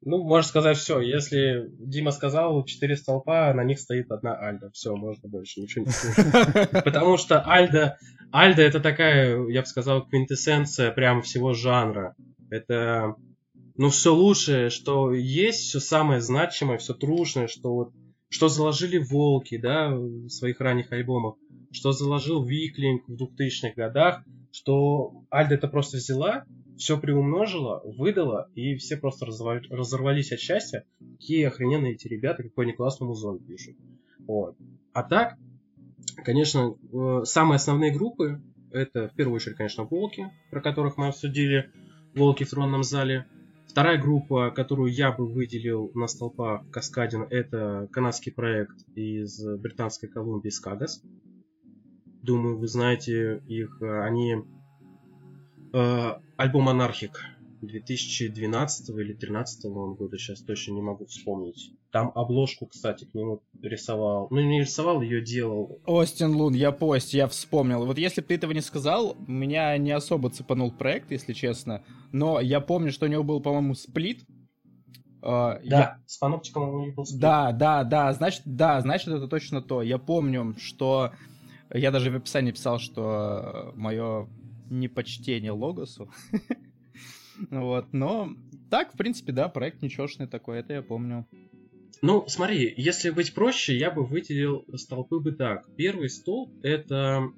[0.00, 1.00] Ну, можно сказать все.
[1.00, 4.70] Если Дима сказал четыре столпа, на них стоит одна Альда.
[4.70, 6.84] Все, можно больше ничего не слушать.
[6.84, 7.98] Потому что Альда,
[8.32, 12.14] Альда это такая, я бы сказал, квинтэссенция прям всего жанра.
[12.48, 13.16] Это,
[13.78, 17.92] ну, все лучшее, что есть, все самое значимое, все трушное, что вот,
[18.28, 21.36] что заложили Волки, да, в своих ранних альбомах,
[21.72, 26.44] что заложил Виклинг в 2000-х годах, что Альда это просто взяла
[26.78, 30.84] все приумножила, выдала, и все просто разорвались от счастья.
[31.18, 33.76] Какие охрененные эти ребята, какой они классный музон пишут.
[34.20, 34.56] Вот.
[34.92, 35.36] А так,
[36.24, 41.70] конечно, э, самые основные группы, это в первую очередь, конечно, Волки, про которых мы обсудили,
[42.14, 43.26] Волки в тронном зале.
[43.78, 50.48] Вторая группа, которую я бы выделил на столпах Каскадин, это канадский проект из Британской Колумбии
[50.48, 51.00] Скагас.
[52.24, 53.80] Думаю, вы знаете их.
[53.80, 54.34] Они
[55.72, 57.24] э, альбом Анархик
[57.60, 61.72] 2012 или 2013 года, сейчас точно не могу вспомнить.
[61.90, 64.28] Там обложку, кстати, к нему рисовал.
[64.30, 65.80] Ну, не рисовал, ее делал.
[65.86, 67.86] Остин Лун, я пост, я вспомнил.
[67.86, 71.82] Вот если бы ты этого не сказал, меня не особо цепанул проект, если честно.
[72.12, 74.24] Но я помню, что у него был, по-моему, сплит.
[75.20, 76.02] Uh, да, я...
[76.06, 77.20] с паноптиком у него был сплит.
[77.20, 79.82] Да, да, да, значит, да, значит, это точно то.
[79.82, 81.12] Я помню, что
[81.72, 84.28] я даже в описании писал, что мое
[84.70, 86.10] непочтение Логосу.
[87.50, 88.30] вот, но
[88.70, 91.26] так, в принципе, да, проект ничешный такой, это я помню.
[92.00, 95.66] Ну, смотри, если быть проще, я бы выделил столпы бы так.
[95.76, 97.28] Первый столб— это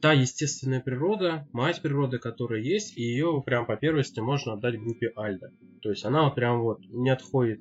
[0.00, 5.12] та естественная природа, мать природы, которая есть, и ее прям по первости можно отдать группе
[5.16, 5.50] Альда.
[5.82, 7.60] То есть она вот прям вот не отходит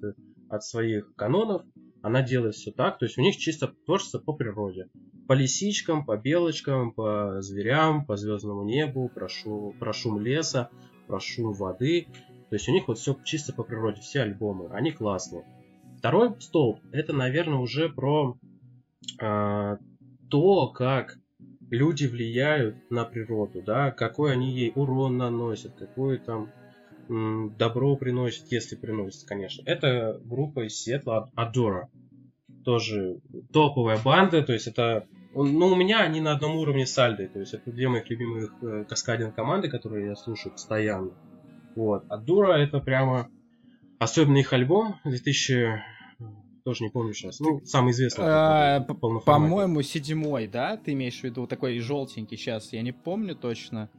[0.49, 1.63] от своих канонов,
[2.07, 4.87] она делает все так, то есть у них чисто творчество по природе.
[5.27, 10.69] По лисичкам, по белочкам, по зверям, по звездному небу, про шум, про шум леса,
[11.07, 12.07] про шум воды.
[12.49, 15.43] То есть у них вот все чисто по природе, все альбомы, они классные.
[15.97, 18.37] Второй столб, это, наверное, уже про
[19.19, 19.77] э,
[20.29, 21.17] то, как
[21.69, 26.51] люди влияют на природу, да, какой они ей урон наносят, какой там
[27.09, 29.63] добро приносит, если приносит, конечно.
[29.65, 31.89] Это группа из Сиэтла Адора.
[32.67, 33.21] Тоже
[33.53, 35.07] топовая банда, то есть это...
[35.33, 38.51] Ну, у меня они на одном уровне с Альдой, то есть это две моих любимых
[38.61, 41.11] э, каскадин команды, которые я слушаю постоянно.
[41.77, 42.03] Вот.
[42.09, 43.29] Адора это прямо...
[43.99, 45.81] Особенно их альбом 2000
[46.65, 47.39] тоже не помню сейчас.
[47.39, 48.25] Ну, самый известный.
[48.27, 50.75] А, по-моему, седьмой, да?
[50.75, 52.73] Ты имеешь в виду такой желтенький сейчас?
[52.73, 53.89] Я не помню точно.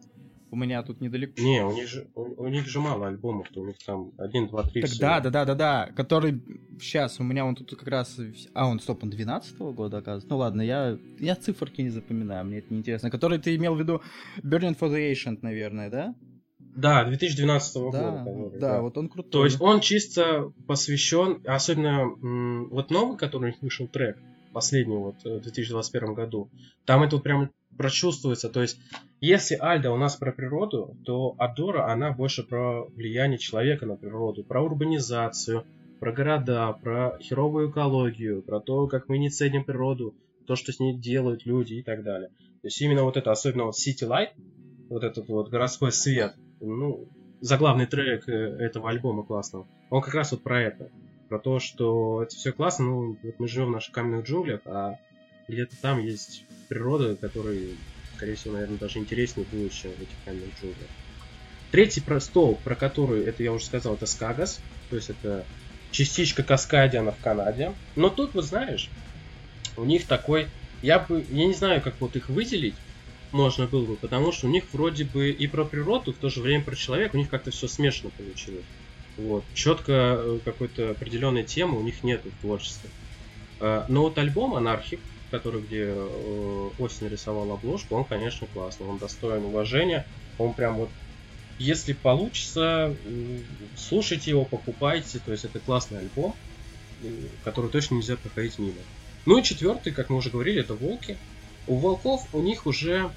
[0.50, 1.40] У меня тут недалеко.
[1.40, 4.62] Не, у них же, у, у них же мало альбомов, у них там один, два,
[4.62, 4.82] три.
[4.82, 6.40] Так да, да, да, да, да, который
[6.80, 8.18] сейчас у меня он тут как раз,
[8.54, 10.28] а он стоп, он 12 -го года оказывается.
[10.30, 13.10] Ну ладно, я я циферки не запоминаю, мне это не интересно.
[13.10, 14.00] Который ты имел в виду
[14.42, 16.14] Burning for the Ancient, наверное, да?
[16.58, 17.98] Да, 2012 да, года.
[17.98, 19.32] Который, да, да, вот он крутой.
[19.32, 22.06] То есть он чисто посвящен, особенно
[22.70, 24.16] вот новый, который у них вышел трек,
[24.52, 26.50] последний вот в 2021 году,
[26.84, 28.50] там это вот прям прочувствуется.
[28.50, 28.78] То есть,
[29.20, 34.44] если Альда у нас про природу, то Адора, она больше про влияние человека на природу,
[34.44, 35.64] про урбанизацию,
[35.98, 40.14] про города, про херовую экологию, про то, как мы не ценим природу,
[40.46, 42.28] то, что с ней делают люди и так далее.
[42.28, 44.30] То есть именно вот это, особенно вот City Light,
[44.88, 47.08] вот этот вот городской свет, ну,
[47.40, 50.90] заглавный трек э, этого альбома классного, он как раз вот про это.
[51.28, 54.98] Про то, что это все классно, ну, вот мы живем в наших каменных джунглях, а
[55.46, 57.58] где-то там есть природа, которая,
[58.16, 60.88] скорее всего, наверное, даже интереснее будет, чем в этих каменных джунглях.
[61.70, 65.44] Третий про стол, про который, это я уже сказал, это Скагас, то есть это
[65.90, 67.74] частичка Каскадиана в Канаде.
[67.96, 68.88] Но тут, вот знаешь,
[69.76, 70.46] у них такой,
[70.82, 72.74] я бы, я не знаю, как вот их выделить,
[73.32, 76.40] можно было бы, потому что у них вроде бы и про природу, в то же
[76.40, 78.64] время про человека, у них как-то все смешано получилось.
[79.16, 79.44] Вот.
[79.52, 82.88] Четко э, какой-то определенной темы у них нет в творчестве.
[83.60, 88.98] Э, но вот альбом Анархик, который, где э, Остин рисовал обложку, он, конечно, классный, он
[88.98, 90.06] достоин уважения,
[90.38, 90.90] он прям вот
[91.58, 92.94] если получится,
[93.76, 96.34] слушайте его, покупайте, то есть это классный альбом,
[97.44, 98.78] который точно нельзя проходить мимо.
[99.26, 101.16] Ну и четвертый, как мы уже говорили, это Волки.
[101.66, 103.10] У Волков у них уже,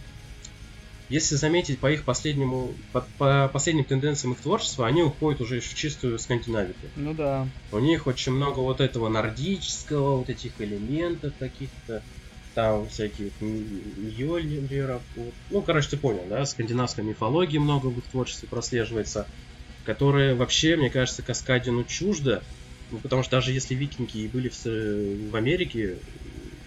[1.11, 5.73] если заметить по их последнему, по, по последним тенденциям их творчества, они уходят уже в
[5.73, 6.89] чистую скандинавику.
[6.95, 7.47] Ну да.
[7.71, 12.03] У них очень много вот этого нордического, вот этих элементов каких-то.
[12.53, 15.03] там всяких Мьёльниров.
[15.15, 15.33] Вот.
[15.49, 19.27] Ну, короче, ты понял, да, скандинавской мифологии много в их творчестве прослеживается,
[19.83, 22.43] которые вообще, мне кажется, Каскадину чуждо,
[22.89, 25.99] ну, потому что даже если викинги и были в, в Америке,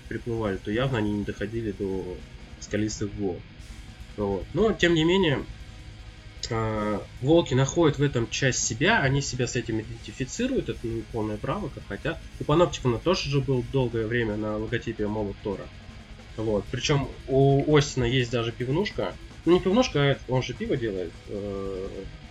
[0.08, 2.18] приплывали, то явно они не доходили до
[2.60, 3.40] скалистых гор.
[4.16, 4.44] Вот.
[4.54, 5.44] Но, тем не менее,
[6.50, 11.36] э, волки находят в этом часть себя, они себя с этим идентифицируют, это ну, полное
[11.36, 12.18] право, как хотят.
[12.40, 15.64] У Паноптикона тоже же был долгое время на логотипе Молот Тора.
[16.36, 16.64] Вот.
[16.70, 19.14] Причем у Остина есть даже пивнушка.
[19.44, 21.12] Ну не пивнушка, а он же пиво делает.
[21.28, 21.88] Э,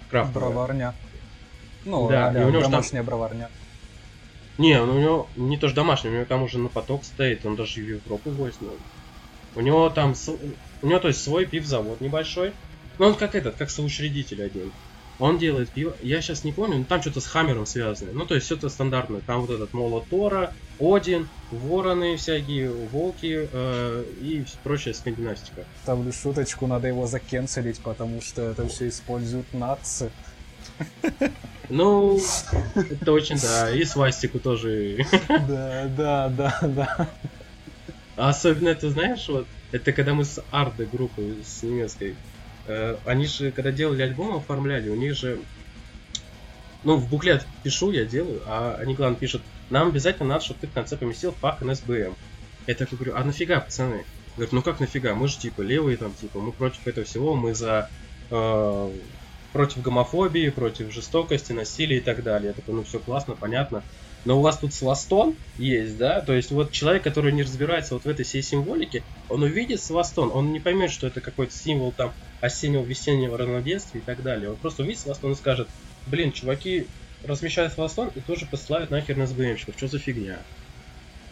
[0.10, 0.50] крафтовое.
[0.50, 0.94] Броварня.
[1.86, 3.08] Ну, да, и у него домашняя там...
[3.08, 3.50] броварня.
[4.58, 7.46] Не, ну у него не то же домашний, у него там уже на поток стоит,
[7.46, 8.60] он даже в Европу возит.
[9.56, 10.14] У него там,
[10.84, 12.54] у него то есть свой пивзавод небольшой,
[13.00, 14.72] ну он как этот, как соучредитель один.
[15.20, 18.12] Он делает пиво, я сейчас не помню, но там что-то с Хаммером связано.
[18.14, 19.22] Ну то есть все это стандартное.
[19.22, 25.66] Там вот этот Молотора, Один, Вороны всякие, Волки э, и прочая скандинавистика.
[25.84, 30.12] Ставлю шуточку, надо его закенселить, потому что это все используют нации.
[31.70, 32.20] Ну,
[32.76, 33.72] это очень, да.
[33.72, 35.06] И свастику тоже.
[35.30, 37.10] Да, да, да, да.
[38.16, 42.16] Особенно это, знаешь, вот, это когда мы с Арде группой, с немецкой,
[42.68, 45.40] э, они же, когда делали альбом, оформляли, у них же,
[46.84, 50.68] ну, в буклет пишу, я делаю, а они, главное, пишут, нам обязательно надо, чтобы ты
[50.68, 52.16] в конце поместил фак НСБМ.
[52.68, 54.06] Я так говорю, а нафига, пацаны?
[54.36, 57.56] Говорят, ну как нафига, мы же типа левые там, типа, мы против этого всего, мы
[57.56, 57.90] за
[58.30, 58.92] э,
[59.54, 62.50] против гомофобии, против жестокости, насилия и так далее.
[62.50, 63.84] Я такой, ну все классно, понятно.
[64.26, 66.22] Но у вас тут сластон есть, да?
[66.22, 70.32] То есть вот человек, который не разбирается вот в этой всей символике, он увидит сластон,
[70.34, 74.50] он не поймет, что это какой-то символ там осеннего, весеннего равноденствия и так далее.
[74.50, 75.68] Он просто увидит сластон и скажет,
[76.08, 76.88] блин, чуваки
[77.24, 80.40] размещают сластон и тоже посылают нахер на СБМщиков, что за фигня?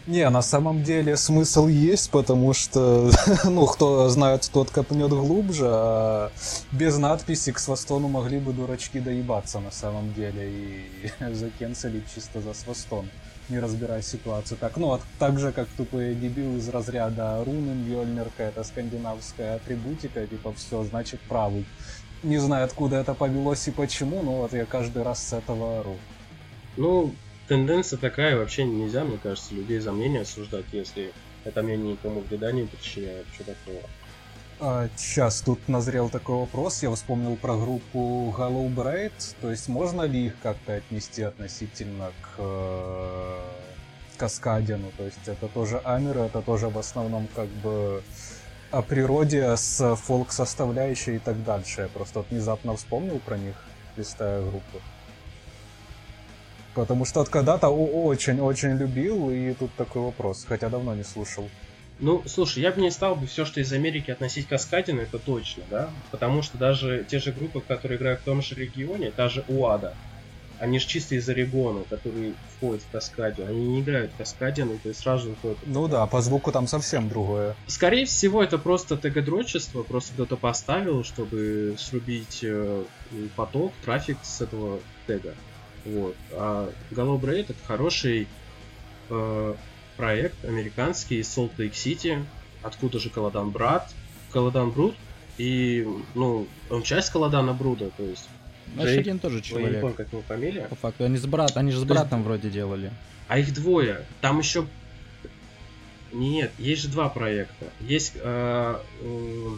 [0.06, 3.08] Не, на самом деле смысл есть, потому что,
[3.44, 6.32] ну, кто знает, тот копнет глубже, а
[6.72, 12.52] без надписи к свастону могли бы дурачки доебаться на самом деле и закенселить чисто за
[12.52, 13.08] свастон,
[13.48, 14.58] не разбирая ситуацию.
[14.58, 20.26] Так, ну, а так же, как тупые дебил из разряда руны, Мьёльнир, это скандинавская атрибутика,
[20.26, 21.64] типа, все, значит, правый.
[22.24, 25.96] Не знаю, откуда это повелось и почему, но вот я каждый раз с этого ору.
[26.76, 27.12] Ну,
[27.52, 31.12] тенденция такая, вообще нельзя, мне кажется, людей за мнение осуждать, если
[31.44, 33.82] это мнение никому вреда не причиняет, что такого.
[34.58, 39.12] А, сейчас тут назрел такой вопрос, я вспомнил про группу Hollow Braid,
[39.42, 43.38] то есть можно ли их как-то отнести относительно к э,
[44.16, 48.02] Каскадину, то есть это тоже Амер, это тоже в основном как бы
[48.70, 51.82] о природе с фолк-составляющей и так дальше.
[51.82, 53.56] Я просто вот внезапно вспомнил про них,
[53.98, 54.80] листая группу.
[56.74, 61.48] Потому что от когда-то очень-очень любил, и тут такой вопрос, хотя давно не слушал.
[62.00, 65.18] Ну, слушай, я бы не стал бы все, что из Америки относить к Аскадину, это
[65.18, 65.90] точно, да?
[66.10, 69.94] Потому что даже те же группы, которые играют в том же регионе, та же УАДА,
[70.62, 73.48] они же чисто из Орегона, которые входят в Каскадию.
[73.48, 75.58] Они не играют в Каскадину, то есть сразу выходят.
[75.66, 77.56] Ну да, по звуку там совсем другое.
[77.66, 82.84] Скорее всего, это просто тегадрочество, просто кто-то поставил, чтобы срубить э,
[83.34, 85.34] поток, трафик с этого тега.
[85.84, 86.16] Вот.
[86.32, 88.28] А Galobraid это хороший
[89.10, 89.54] э,
[89.96, 92.24] проект американский из Salt Lake City,
[92.62, 93.92] откуда же Каладан Брат,
[94.32, 94.94] Каладан Бруд,
[95.38, 98.28] и, ну, он часть Каладана Бруда, то есть
[98.74, 99.70] Наш Джейк, один тоже человек.
[99.70, 100.62] Я не помню, как его фамилия.
[100.62, 102.26] По факту, они, с брат, они же с братом есть...
[102.26, 102.90] вроде делали.
[103.28, 104.04] А их двое.
[104.20, 104.66] Там еще...
[106.12, 107.66] Нет, есть же два проекта.
[107.80, 108.12] Есть...
[108.16, 109.48] Э, э,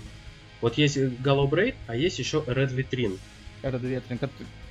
[0.61, 3.19] вот есть Gallo Braid, а есть еще Red Vitrine.
[3.63, 4.31] Red Vitrine,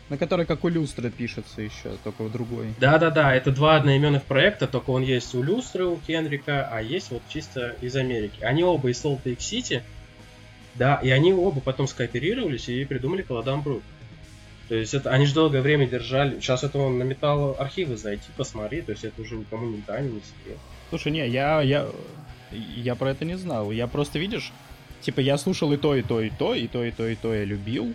[0.09, 2.73] на которой как у люстры пишется еще, только в другой.
[2.79, 7.21] Да-да-да, это два одноименных проекта, только он есть у люстры, у Кенрика, а есть вот
[7.29, 8.43] чисто из Америки.
[8.43, 9.81] Они оба из Salt Lake City,
[10.75, 13.83] да, и они оба потом скооперировались и придумали Каладам Брут.
[14.69, 16.39] То есть это, они же долгое время держали.
[16.39, 20.07] Сейчас это он на металл архивы зайти, посмотри, то есть это уже никому не тайна,
[20.07, 20.57] не секрет.
[20.89, 21.87] Слушай, не, я, я,
[22.51, 23.71] я про это не знал.
[23.71, 24.51] Я просто, видишь,
[25.01, 27.33] типа я слушал и то, и то, и то, и то, и то, и то
[27.33, 27.93] я любил.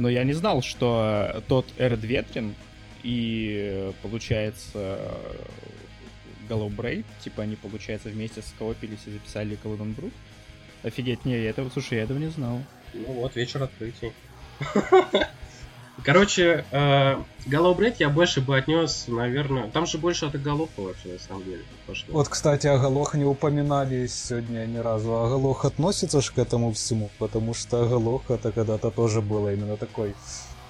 [0.00, 2.54] Но я не знал, что тот Эрд Ветрин
[3.02, 4.98] и, получается,
[6.48, 10.14] Галлоубрей, типа они, получается, вместе сколопились и записали Каладон Брут.
[10.82, 12.62] Офигеть, не, я этого, слушай, я этого не знал.
[12.94, 14.12] Ну вот, вечер открытий.
[16.04, 19.70] Короче, э, Голобред я больше бы отнес, наверное...
[19.70, 21.62] Там же больше от Оголоха вообще, на самом деле.
[21.86, 22.14] Пошло.
[22.14, 25.14] Вот, кстати, Оголох не упоминали сегодня ни разу.
[25.14, 30.14] Оголох относится же к этому всему, потому что Оголох это когда-то тоже было именно такой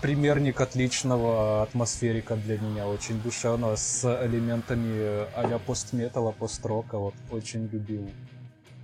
[0.01, 2.87] примерник отличного атмосферика для меня.
[2.87, 6.99] Очень душевно, с элементами а-ля постметалла, построка.
[6.99, 8.11] Вот, очень любил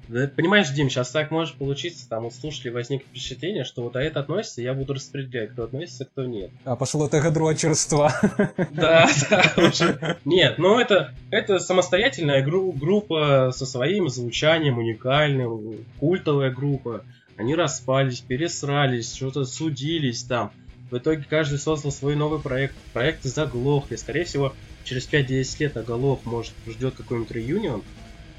[0.08, 4.02] Да, понимаешь, Дим, сейчас так может получиться, там у слушателей возникнет впечатление, что вот а
[4.02, 6.50] это относится, я буду распределять, кто относится, кто нет.
[6.64, 8.12] А пошло это гадрочерство.
[8.72, 10.16] Да, да.
[10.24, 17.04] Нет, ну это, это самостоятельная гру- группа со своим звучанием уникальным, культовая группа.
[17.36, 20.52] Они распались, пересрались, что-то судились там.
[20.90, 22.74] В итоге каждый создал свой новый проект.
[22.92, 23.96] Проекты заглохли.
[23.96, 24.54] Скорее всего,
[24.84, 27.82] через 5-10 лет оголов может ждет какой-нибудь реюнион.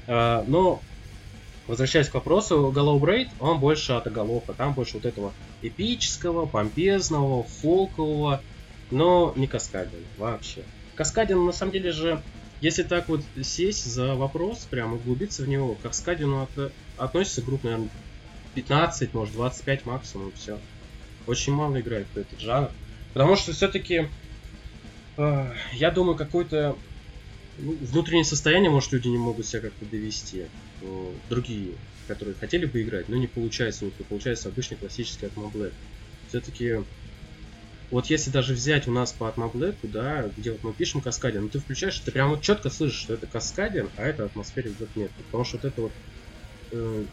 [0.06, 0.80] А, но
[1.68, 4.54] возвращаясь к вопросу, Голов Брейд, он больше от оголовка.
[4.54, 8.42] Там больше вот этого эпического, помпезного, фолкового,
[8.90, 10.64] но не Каскадин вообще.
[10.96, 12.20] Каскадин на самом деле же,
[12.60, 17.66] если так вот сесть за вопрос, прям углубиться в него, к Каскадину от, относится группа,
[17.66, 17.90] наверное,
[18.54, 20.58] 15, может 25 максимум, все.
[21.26, 22.70] Очень мало играет в этот жанр.
[23.12, 24.08] Потому что все-таки,
[25.18, 26.78] э, я думаю, какое-то ну,
[27.58, 30.46] внутреннее состояние, может, люди не могут себя как-то довести.
[31.28, 31.72] Другие,
[32.06, 35.72] которые хотели бы играть, но не получается, вот не получается обычный классический Black.
[36.28, 36.76] Все-таки
[37.90, 41.48] вот если даже взять у нас по Black, да, где вот мы пишем Каскадин, ну
[41.48, 45.10] ты включаешь, ты прям вот четко слышишь, что это Каскадин, а это Black Metal.
[45.16, 45.92] Потому что вот это вот
[46.70, 47.04] э,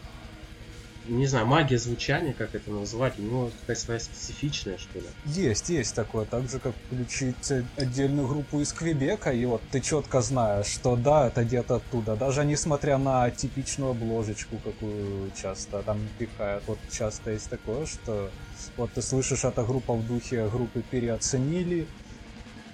[1.08, 5.06] не знаю, магия звучания, как это назвать, у него какая-то своя специфичная, что ли.
[5.24, 6.24] Есть, есть такое.
[6.24, 11.28] Так же, как включить отдельную группу из Квебека, и вот ты четко знаешь, что да,
[11.28, 12.16] это где-то оттуда.
[12.16, 16.64] Даже несмотря на типичную обложечку, какую часто там пихают.
[16.66, 18.30] Вот часто есть такое, что
[18.76, 21.86] вот ты слышишь, эта группа в духе группы переоценили,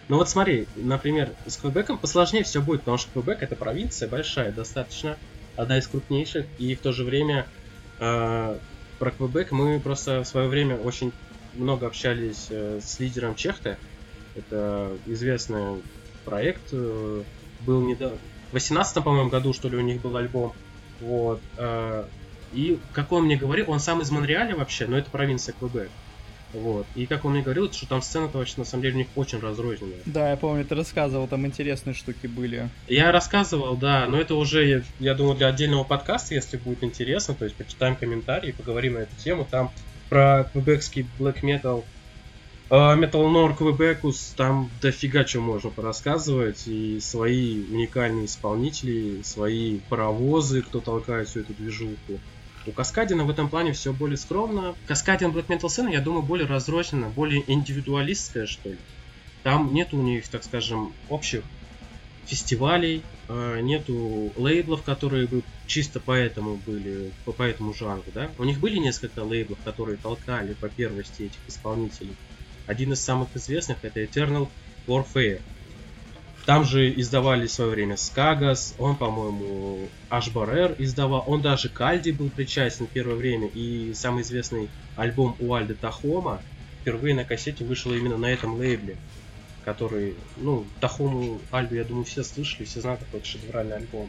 [0.08, 4.52] ну вот смотри, например, с Квебеком посложнее все будет, потому что Квебек это провинция большая,
[4.52, 5.16] достаточно,
[5.56, 7.46] одна из крупнейших, и в то же время
[8.04, 8.58] а,
[8.98, 11.12] про Квебек мы просто в свое время очень
[11.54, 13.78] много общались э, с лидером Чехта.
[14.34, 15.82] Это известный
[16.24, 16.62] проект.
[16.72, 17.22] Э,
[17.60, 18.18] был недавно...
[18.50, 20.52] В 18 по-моему, году, что ли, у них был альбом.
[21.00, 21.40] Вот.
[21.58, 22.08] А,
[22.52, 25.90] и, как он мне говорил, он сам из Монреаля вообще, но это провинция Квебек.
[26.52, 26.86] Вот.
[26.94, 29.40] И как он мне говорил, что там сцена-то вообще на самом деле у них очень
[29.40, 30.00] разрозненная.
[30.04, 32.68] Да, я помню, ты рассказывал, там интересные штуки были.
[32.88, 37.44] Я рассказывал, да, но это уже, я, думаю, для отдельного подкаста, если будет интересно, то
[37.44, 39.46] есть почитаем комментарии, поговорим на эту тему.
[39.50, 39.70] Там
[40.10, 41.84] про квебекский black metal,
[42.68, 50.60] э, Metal Nor Квебекус, там дофига чего можно порассказывать, и свои уникальные исполнители, свои паровозы,
[50.60, 52.20] кто толкает всю эту движуху.
[52.66, 54.74] У Каскадина в этом плане все более скромно.
[54.86, 58.78] Каскадин Black Metal сцена, я думаю, более разрознена, более индивидуалистская, что ли.
[59.42, 61.42] Там нет у них, так скажем, общих
[62.26, 68.30] фестивалей, а, нету лейблов, которые бы чисто поэтому были, по, по этому жанру, да.
[68.38, 72.14] У них были несколько лейблов, которые толкали по первости этих исполнителей.
[72.66, 74.48] Один из самых известных это Eternal
[74.86, 75.40] Warfare.
[76.44, 82.12] Там же издавали в свое время Скагас, он, по-моему, Ашбарер издавал, он даже к Альде
[82.12, 86.42] был причастен в первое время, и самый известный альбом у Альды Тахома
[86.80, 88.96] впервые на кассете вышел именно на этом лейбле,
[89.64, 94.08] который, ну, Тахому Альду, я думаю, все слышали, все знают, какой шедевральный альбом.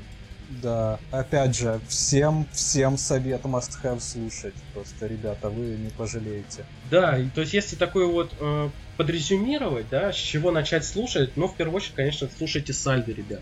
[0.50, 4.54] Да, опять же, всем, всем совет must have слушать.
[4.74, 6.66] Просто, ребята, вы не пожалеете.
[6.89, 11.56] Да, то есть если такой вот э, подрезюмировать, да, с чего начать слушать, ну, в
[11.56, 13.41] первую очередь, конечно, слушайте Сальды, ребят.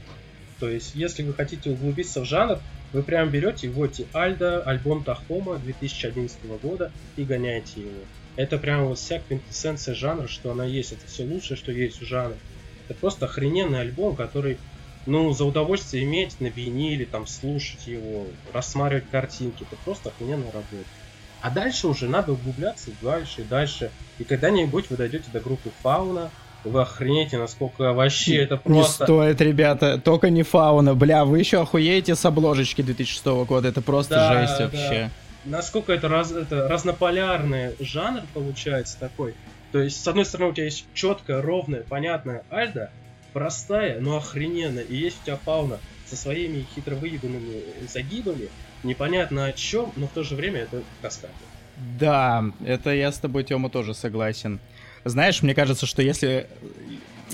[0.60, 2.60] То есть, если вы хотите углубиться в жанр,
[2.94, 8.04] вы прям берете и вводите Альда, альбом Тахома 2011 года и гоняете его.
[8.36, 10.92] Это прям вот вся квинтэссенция жанра, что она есть.
[10.92, 12.38] Это все лучшее, что есть в жанре.
[12.88, 14.58] Это просто охрененный альбом, который
[15.06, 20.86] ну, за удовольствие иметь на виниле, там, слушать его, рассматривать картинки, это просто охрененная работа.
[21.42, 23.92] А дальше уже надо углубляться дальше и дальше.
[24.20, 26.30] И когда-нибудь вы дойдете до группы Фауна,
[26.64, 29.04] вы охренеете, насколько вообще это просто...
[29.04, 30.94] Не стоит, ребята, только не Фауна.
[30.94, 35.10] Бля, вы еще охуеете с обложечки 2006 года, это просто да, жесть вообще.
[35.44, 35.58] Да.
[35.58, 39.34] Насколько это, раз, это разнополярный жанр получается такой.
[39.72, 42.92] То есть, с одной стороны, у тебя есть четкая, ровная, понятная альда,
[43.34, 44.84] простая, но охрененная.
[44.84, 48.50] И есть у тебя фауна со своими хитро выебанными загибами,
[48.84, 51.32] непонятно о чем, но в то же время это каскад.
[52.00, 54.60] Да, это я с тобой, Тёма, тоже согласен.
[55.04, 56.48] Знаешь, мне кажется, что если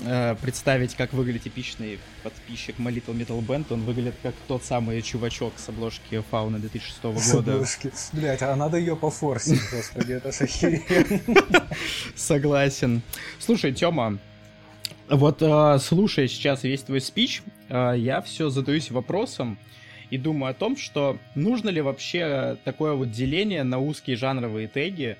[0.04, 5.02] э, представить, как выглядит типичный подписчик My Little Metal Band, он выглядит как тот самый
[5.02, 7.20] чувачок с обложки Фауна 2006 года.
[7.20, 7.92] С обложки.
[8.12, 10.48] Блять, а надо ее пофорсить, господи, это ж
[12.16, 13.02] Согласен.
[13.38, 14.18] Слушай, Тёма,
[15.10, 19.58] вот э, слушая сейчас весь твой спич, э, я все задаюсь вопросом
[20.10, 25.16] и думаю о том, что нужно ли вообще такое вот деление на узкие жанровые теги,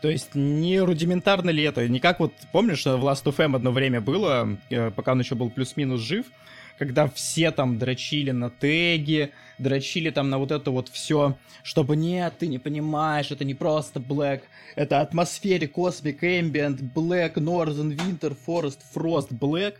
[0.00, 1.86] то есть не рудиментарно ли это?
[1.88, 5.34] Не как вот, помнишь, в Last of M одно время было, э, пока он еще
[5.34, 6.26] был плюс-минус жив,
[6.78, 12.34] когда все там дрочили на теги, дрочили там на вот это вот все, чтобы нет,
[12.38, 14.42] ты не понимаешь, это не просто Black,
[14.76, 19.74] это атмосфере Cosmic Ambient, Black, Northern, Winter, Forest, Frost, Black,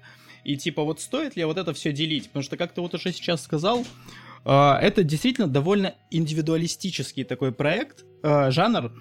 [0.44, 3.12] и типа вот стоит ли вот это все делить, потому что как ты вот уже
[3.12, 3.84] сейчас сказал,
[4.44, 8.92] а, это действительно довольно индивидуалистический такой проект, а, жанр,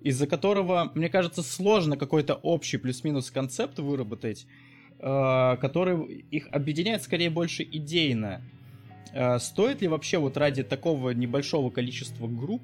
[0.00, 4.46] из-за которого, мне кажется, сложно какой-то общий плюс-минус концепт выработать,
[5.00, 8.42] а, который их объединяет скорее больше идейно.
[9.38, 12.62] Стоит ли вообще вот ради такого небольшого количества групп,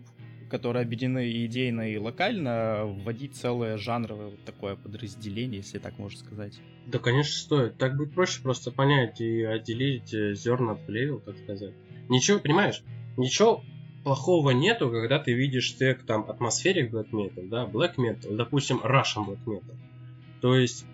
[0.50, 6.60] которые объединены идейно и локально, вводить целое жанровое вот такое подразделение, если так можно сказать?
[6.86, 7.76] Да, конечно, стоит.
[7.76, 11.72] Так будет проще просто понять и отделить э, зерна от плевел, так сказать.
[12.08, 12.82] Ничего, понимаешь,
[13.16, 13.64] ничего
[14.04, 19.26] плохого нету, когда ты видишь тег там атмосферик black metal, да, black metal, допустим, Russian
[19.26, 19.74] black metal.
[20.40, 20.84] То есть,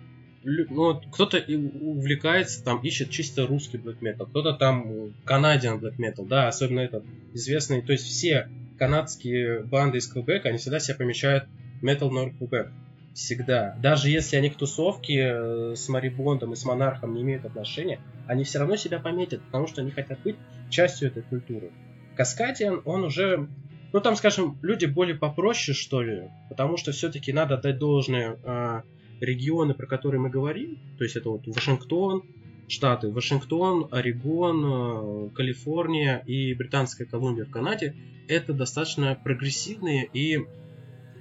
[0.43, 6.47] ну, кто-то увлекается, там, ищет чисто русский black metal, кто-то там канадиан black metal, да,
[6.47, 11.45] особенно этот известный, то есть все канадские банды из Квебека, они всегда себя помещают
[11.83, 12.69] Metal North Quebec.
[13.13, 13.75] Всегда.
[13.81, 18.45] Даже если они к тусовке э, с Марибондом и с Монархом не имеют отношения, они
[18.45, 20.37] все равно себя пометят, потому что они хотят быть
[20.69, 21.71] частью этой культуры.
[22.15, 23.49] Каскадиан, он уже,
[23.91, 28.81] ну там, скажем, люди более попроще, что ли, потому что все-таки надо дать должное э,
[29.21, 32.23] регионы, про которые мы говорим, то есть это вот Вашингтон,
[32.67, 37.95] штаты Вашингтон, Орегон, э, Калифорния и Британская Колумбия в Канаде,
[38.27, 40.45] это достаточно прогрессивные и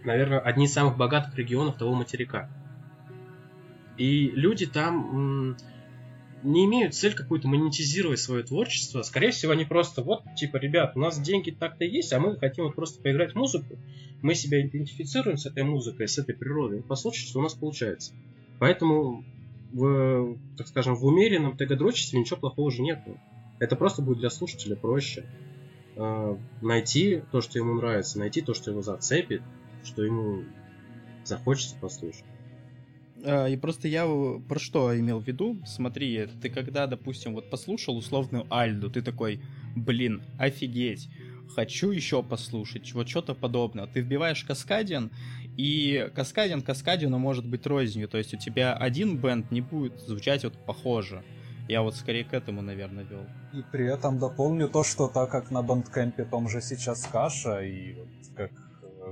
[0.05, 2.49] наверное, одни из самых богатых регионов того материка.
[3.97, 5.57] И люди там
[6.43, 9.03] не имеют цель какую-то монетизировать свое творчество.
[9.03, 12.65] Скорее всего, они просто вот, типа, ребят, у нас деньги так-то есть, а мы хотим
[12.65, 13.79] вот просто поиграть в музыку.
[14.23, 16.83] Мы себя идентифицируем с этой музыкой, с этой природой.
[16.83, 18.13] Послушать, что у нас получается.
[18.59, 19.25] Поэтому,
[19.73, 23.01] в, так скажем, в умеренном тегодрочестве ничего плохого уже нет.
[23.59, 25.25] Это просто будет для слушателя проще.
[25.97, 29.43] Э, найти то, что ему нравится, найти то, что его зацепит,
[29.85, 30.45] что ему
[31.25, 32.25] захочется послушать.
[33.25, 34.07] А, и просто я
[34.49, 35.61] про что имел в виду?
[35.67, 39.41] Смотри, ты когда, допустим, вот послушал условную Альду, ты такой,
[39.77, 41.09] блин, офигеть,
[41.55, 43.87] хочу еще послушать, вот что-то подобное.
[43.87, 45.11] Ты вбиваешь Каскадиан,
[45.57, 50.45] и Каскадиан Каскадиану может быть рознью, то есть у тебя один бенд не будет звучать
[50.45, 51.23] вот похоже.
[51.69, 53.25] Я вот скорее к этому, наверное, вел.
[53.53, 57.95] И при этом дополню то, что так как на бандкемпе том же сейчас каша, и
[57.95, 58.51] вот как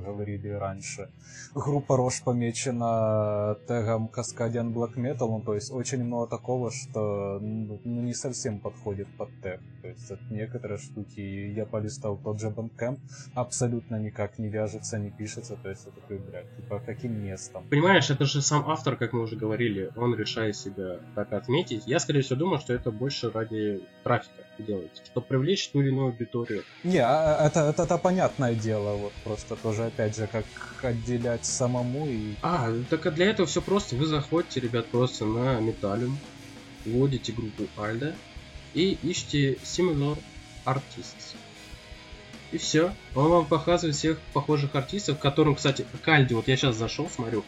[0.01, 1.09] говорили раньше.
[1.55, 7.79] Группа Рош помечена тегом Cascadian Black Metal, ну, то есть очень много такого, что ну,
[7.85, 9.61] не совсем подходит под тег.
[9.83, 12.99] То есть от некоторые штуки я полистал тот же Bandcamp,
[13.35, 17.65] абсолютно никак не вяжется, не пишется, то есть это такой, блядь, типа каким местом?
[17.69, 21.87] Понимаешь, это же сам автор, как мы уже говорили, он решает себя так отметить.
[21.87, 26.09] Я, скорее всего, думаю, что это больше ради трафика делается, чтобы привлечь ту или иную
[26.09, 26.65] аудиторию.
[26.85, 30.45] Не, а, а, это, это, это понятное дело, вот просто тоже опять же, как
[30.83, 32.35] отделять самому и...
[32.43, 33.97] А, так для этого все просто.
[33.97, 36.19] Вы заходите, ребят, просто на Металлиум,
[36.85, 38.15] вводите группу Альда
[38.75, 40.19] и ищите Similar
[40.65, 41.37] Artists.
[42.51, 42.95] И все.
[43.15, 47.45] Он вам показывает всех похожих артистов, которым, кстати, к Альде, вот я сейчас зашел, смотрю,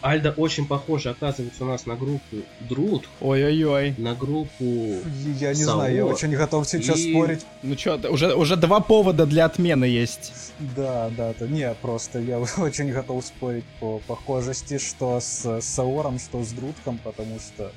[0.00, 3.08] Альда очень похожа, оказывается, у нас на группу Друд.
[3.20, 3.94] Ой-ой-ой.
[3.98, 4.96] На группу
[5.38, 5.74] Я не Сао.
[5.74, 7.10] знаю, я очень готов сейчас и...
[7.10, 7.44] спорить.
[7.62, 10.32] Ну что, уже, уже два повода для отмены есть.
[10.76, 11.46] Да, да, да.
[11.46, 17.38] Не, просто я очень готов спорить по похожести, что с Саором, что с Друдком, потому
[17.40, 17.72] что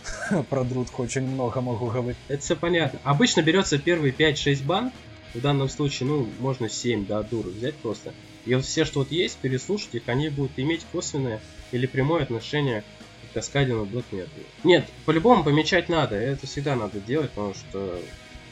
[0.50, 2.18] про Друдку очень много могу говорить.
[2.28, 2.98] Это все понятно.
[3.04, 4.92] Обычно берется первые 5-6 бан,
[5.34, 8.12] в данном случае, ну, можно 7, да, дур взять просто.
[8.44, 11.40] И вот все, что вот есть, переслушать их, они будут иметь косвенное
[11.72, 12.84] или прямое отношение
[13.30, 14.46] к Каскадину Black Metal.
[14.64, 18.00] Нет, по-любому помечать надо, это всегда надо делать, потому что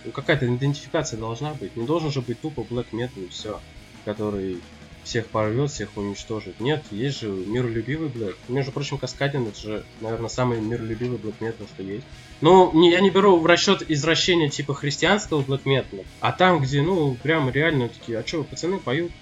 [0.04, 1.76] ну, какая-то идентификация должна быть.
[1.76, 3.60] Не должен же быть тупо Black Metal и все,
[4.04, 4.60] который
[5.04, 6.60] всех порвет, всех уничтожит.
[6.60, 8.36] Нет, есть же миролюбивый Black.
[8.48, 12.04] Между прочим, Каскадин это же, наверное, самый миролюбивый Black Metal, что есть.
[12.40, 16.82] Но не, я не беру в расчет извращения типа христианского Black Metal, а там, где,
[16.82, 19.12] ну, прям реально такие, а что, пацаны поют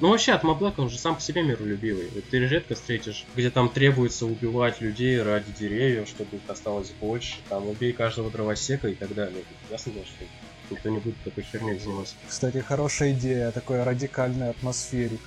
[0.00, 2.08] ну вообще, Атма Блэк, он же сам по себе миролюбивый.
[2.30, 7.36] Ты редко встретишь, где там требуется убивать людей ради деревьев, чтобы их осталось больше.
[7.48, 9.44] Там убей каждого дровосека и так далее.
[9.70, 10.24] Ясно, что
[10.70, 12.14] никто не будет такой херней заниматься.
[12.28, 15.18] Кстати, хорошая идея, такой радикальной атмосфере.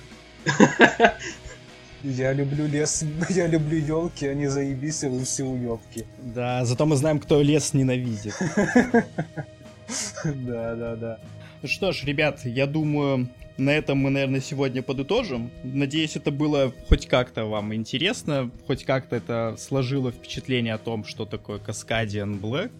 [2.04, 6.06] Я люблю лес, я люблю елки, они заебись, и вы все уебки.
[6.18, 8.34] Да, зато мы знаем, кто лес ненавидит.
[10.22, 11.18] Да, да, да.
[11.62, 15.50] Ну что ж, ребят, я думаю, на этом мы, наверное, сегодня подытожим.
[15.64, 21.26] Надеюсь, это было хоть как-то вам интересно, хоть как-то это сложило впечатление о том, что
[21.26, 22.70] такое Cascadian Black.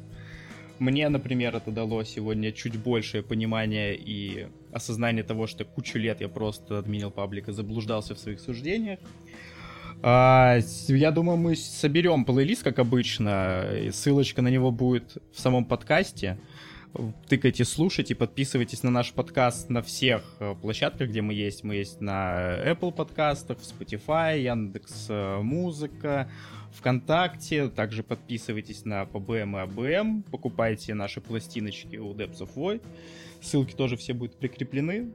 [0.79, 6.29] Мне, например, это дало сегодня чуть большее понимание и осознание того, что кучу лет я
[6.29, 9.01] просто отменил паблик и заблуждался в своих суждениях.
[10.01, 13.67] А, я думаю, мы соберем плейлист, как обычно.
[13.91, 16.39] Ссылочка на него будет в самом подкасте.
[17.29, 21.63] Тыкайте, слушайте, подписывайтесь на наш подкаст на всех э, площадках, где мы есть.
[21.63, 26.31] Мы есть на Apple подкастах, Spotify, Яндекс э, Музыка,
[26.73, 27.69] ВКонтакте.
[27.69, 30.23] Также подписывайтесь на ПБМ и АБМ.
[30.25, 32.83] Покупайте наши пластиночки у Depths of Void.
[33.43, 35.11] Ссылки тоже все будут прикреплены.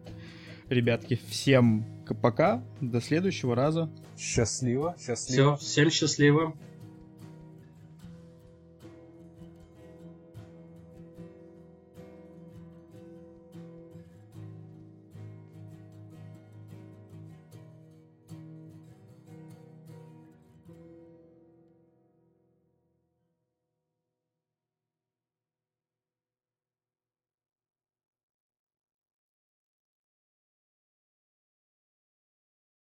[0.70, 1.86] Ребятки, всем
[2.22, 2.64] пока.
[2.80, 3.90] До следующего раза.
[4.18, 5.58] Счастливо, счастливо.
[5.58, 6.56] Все, всем счастливо.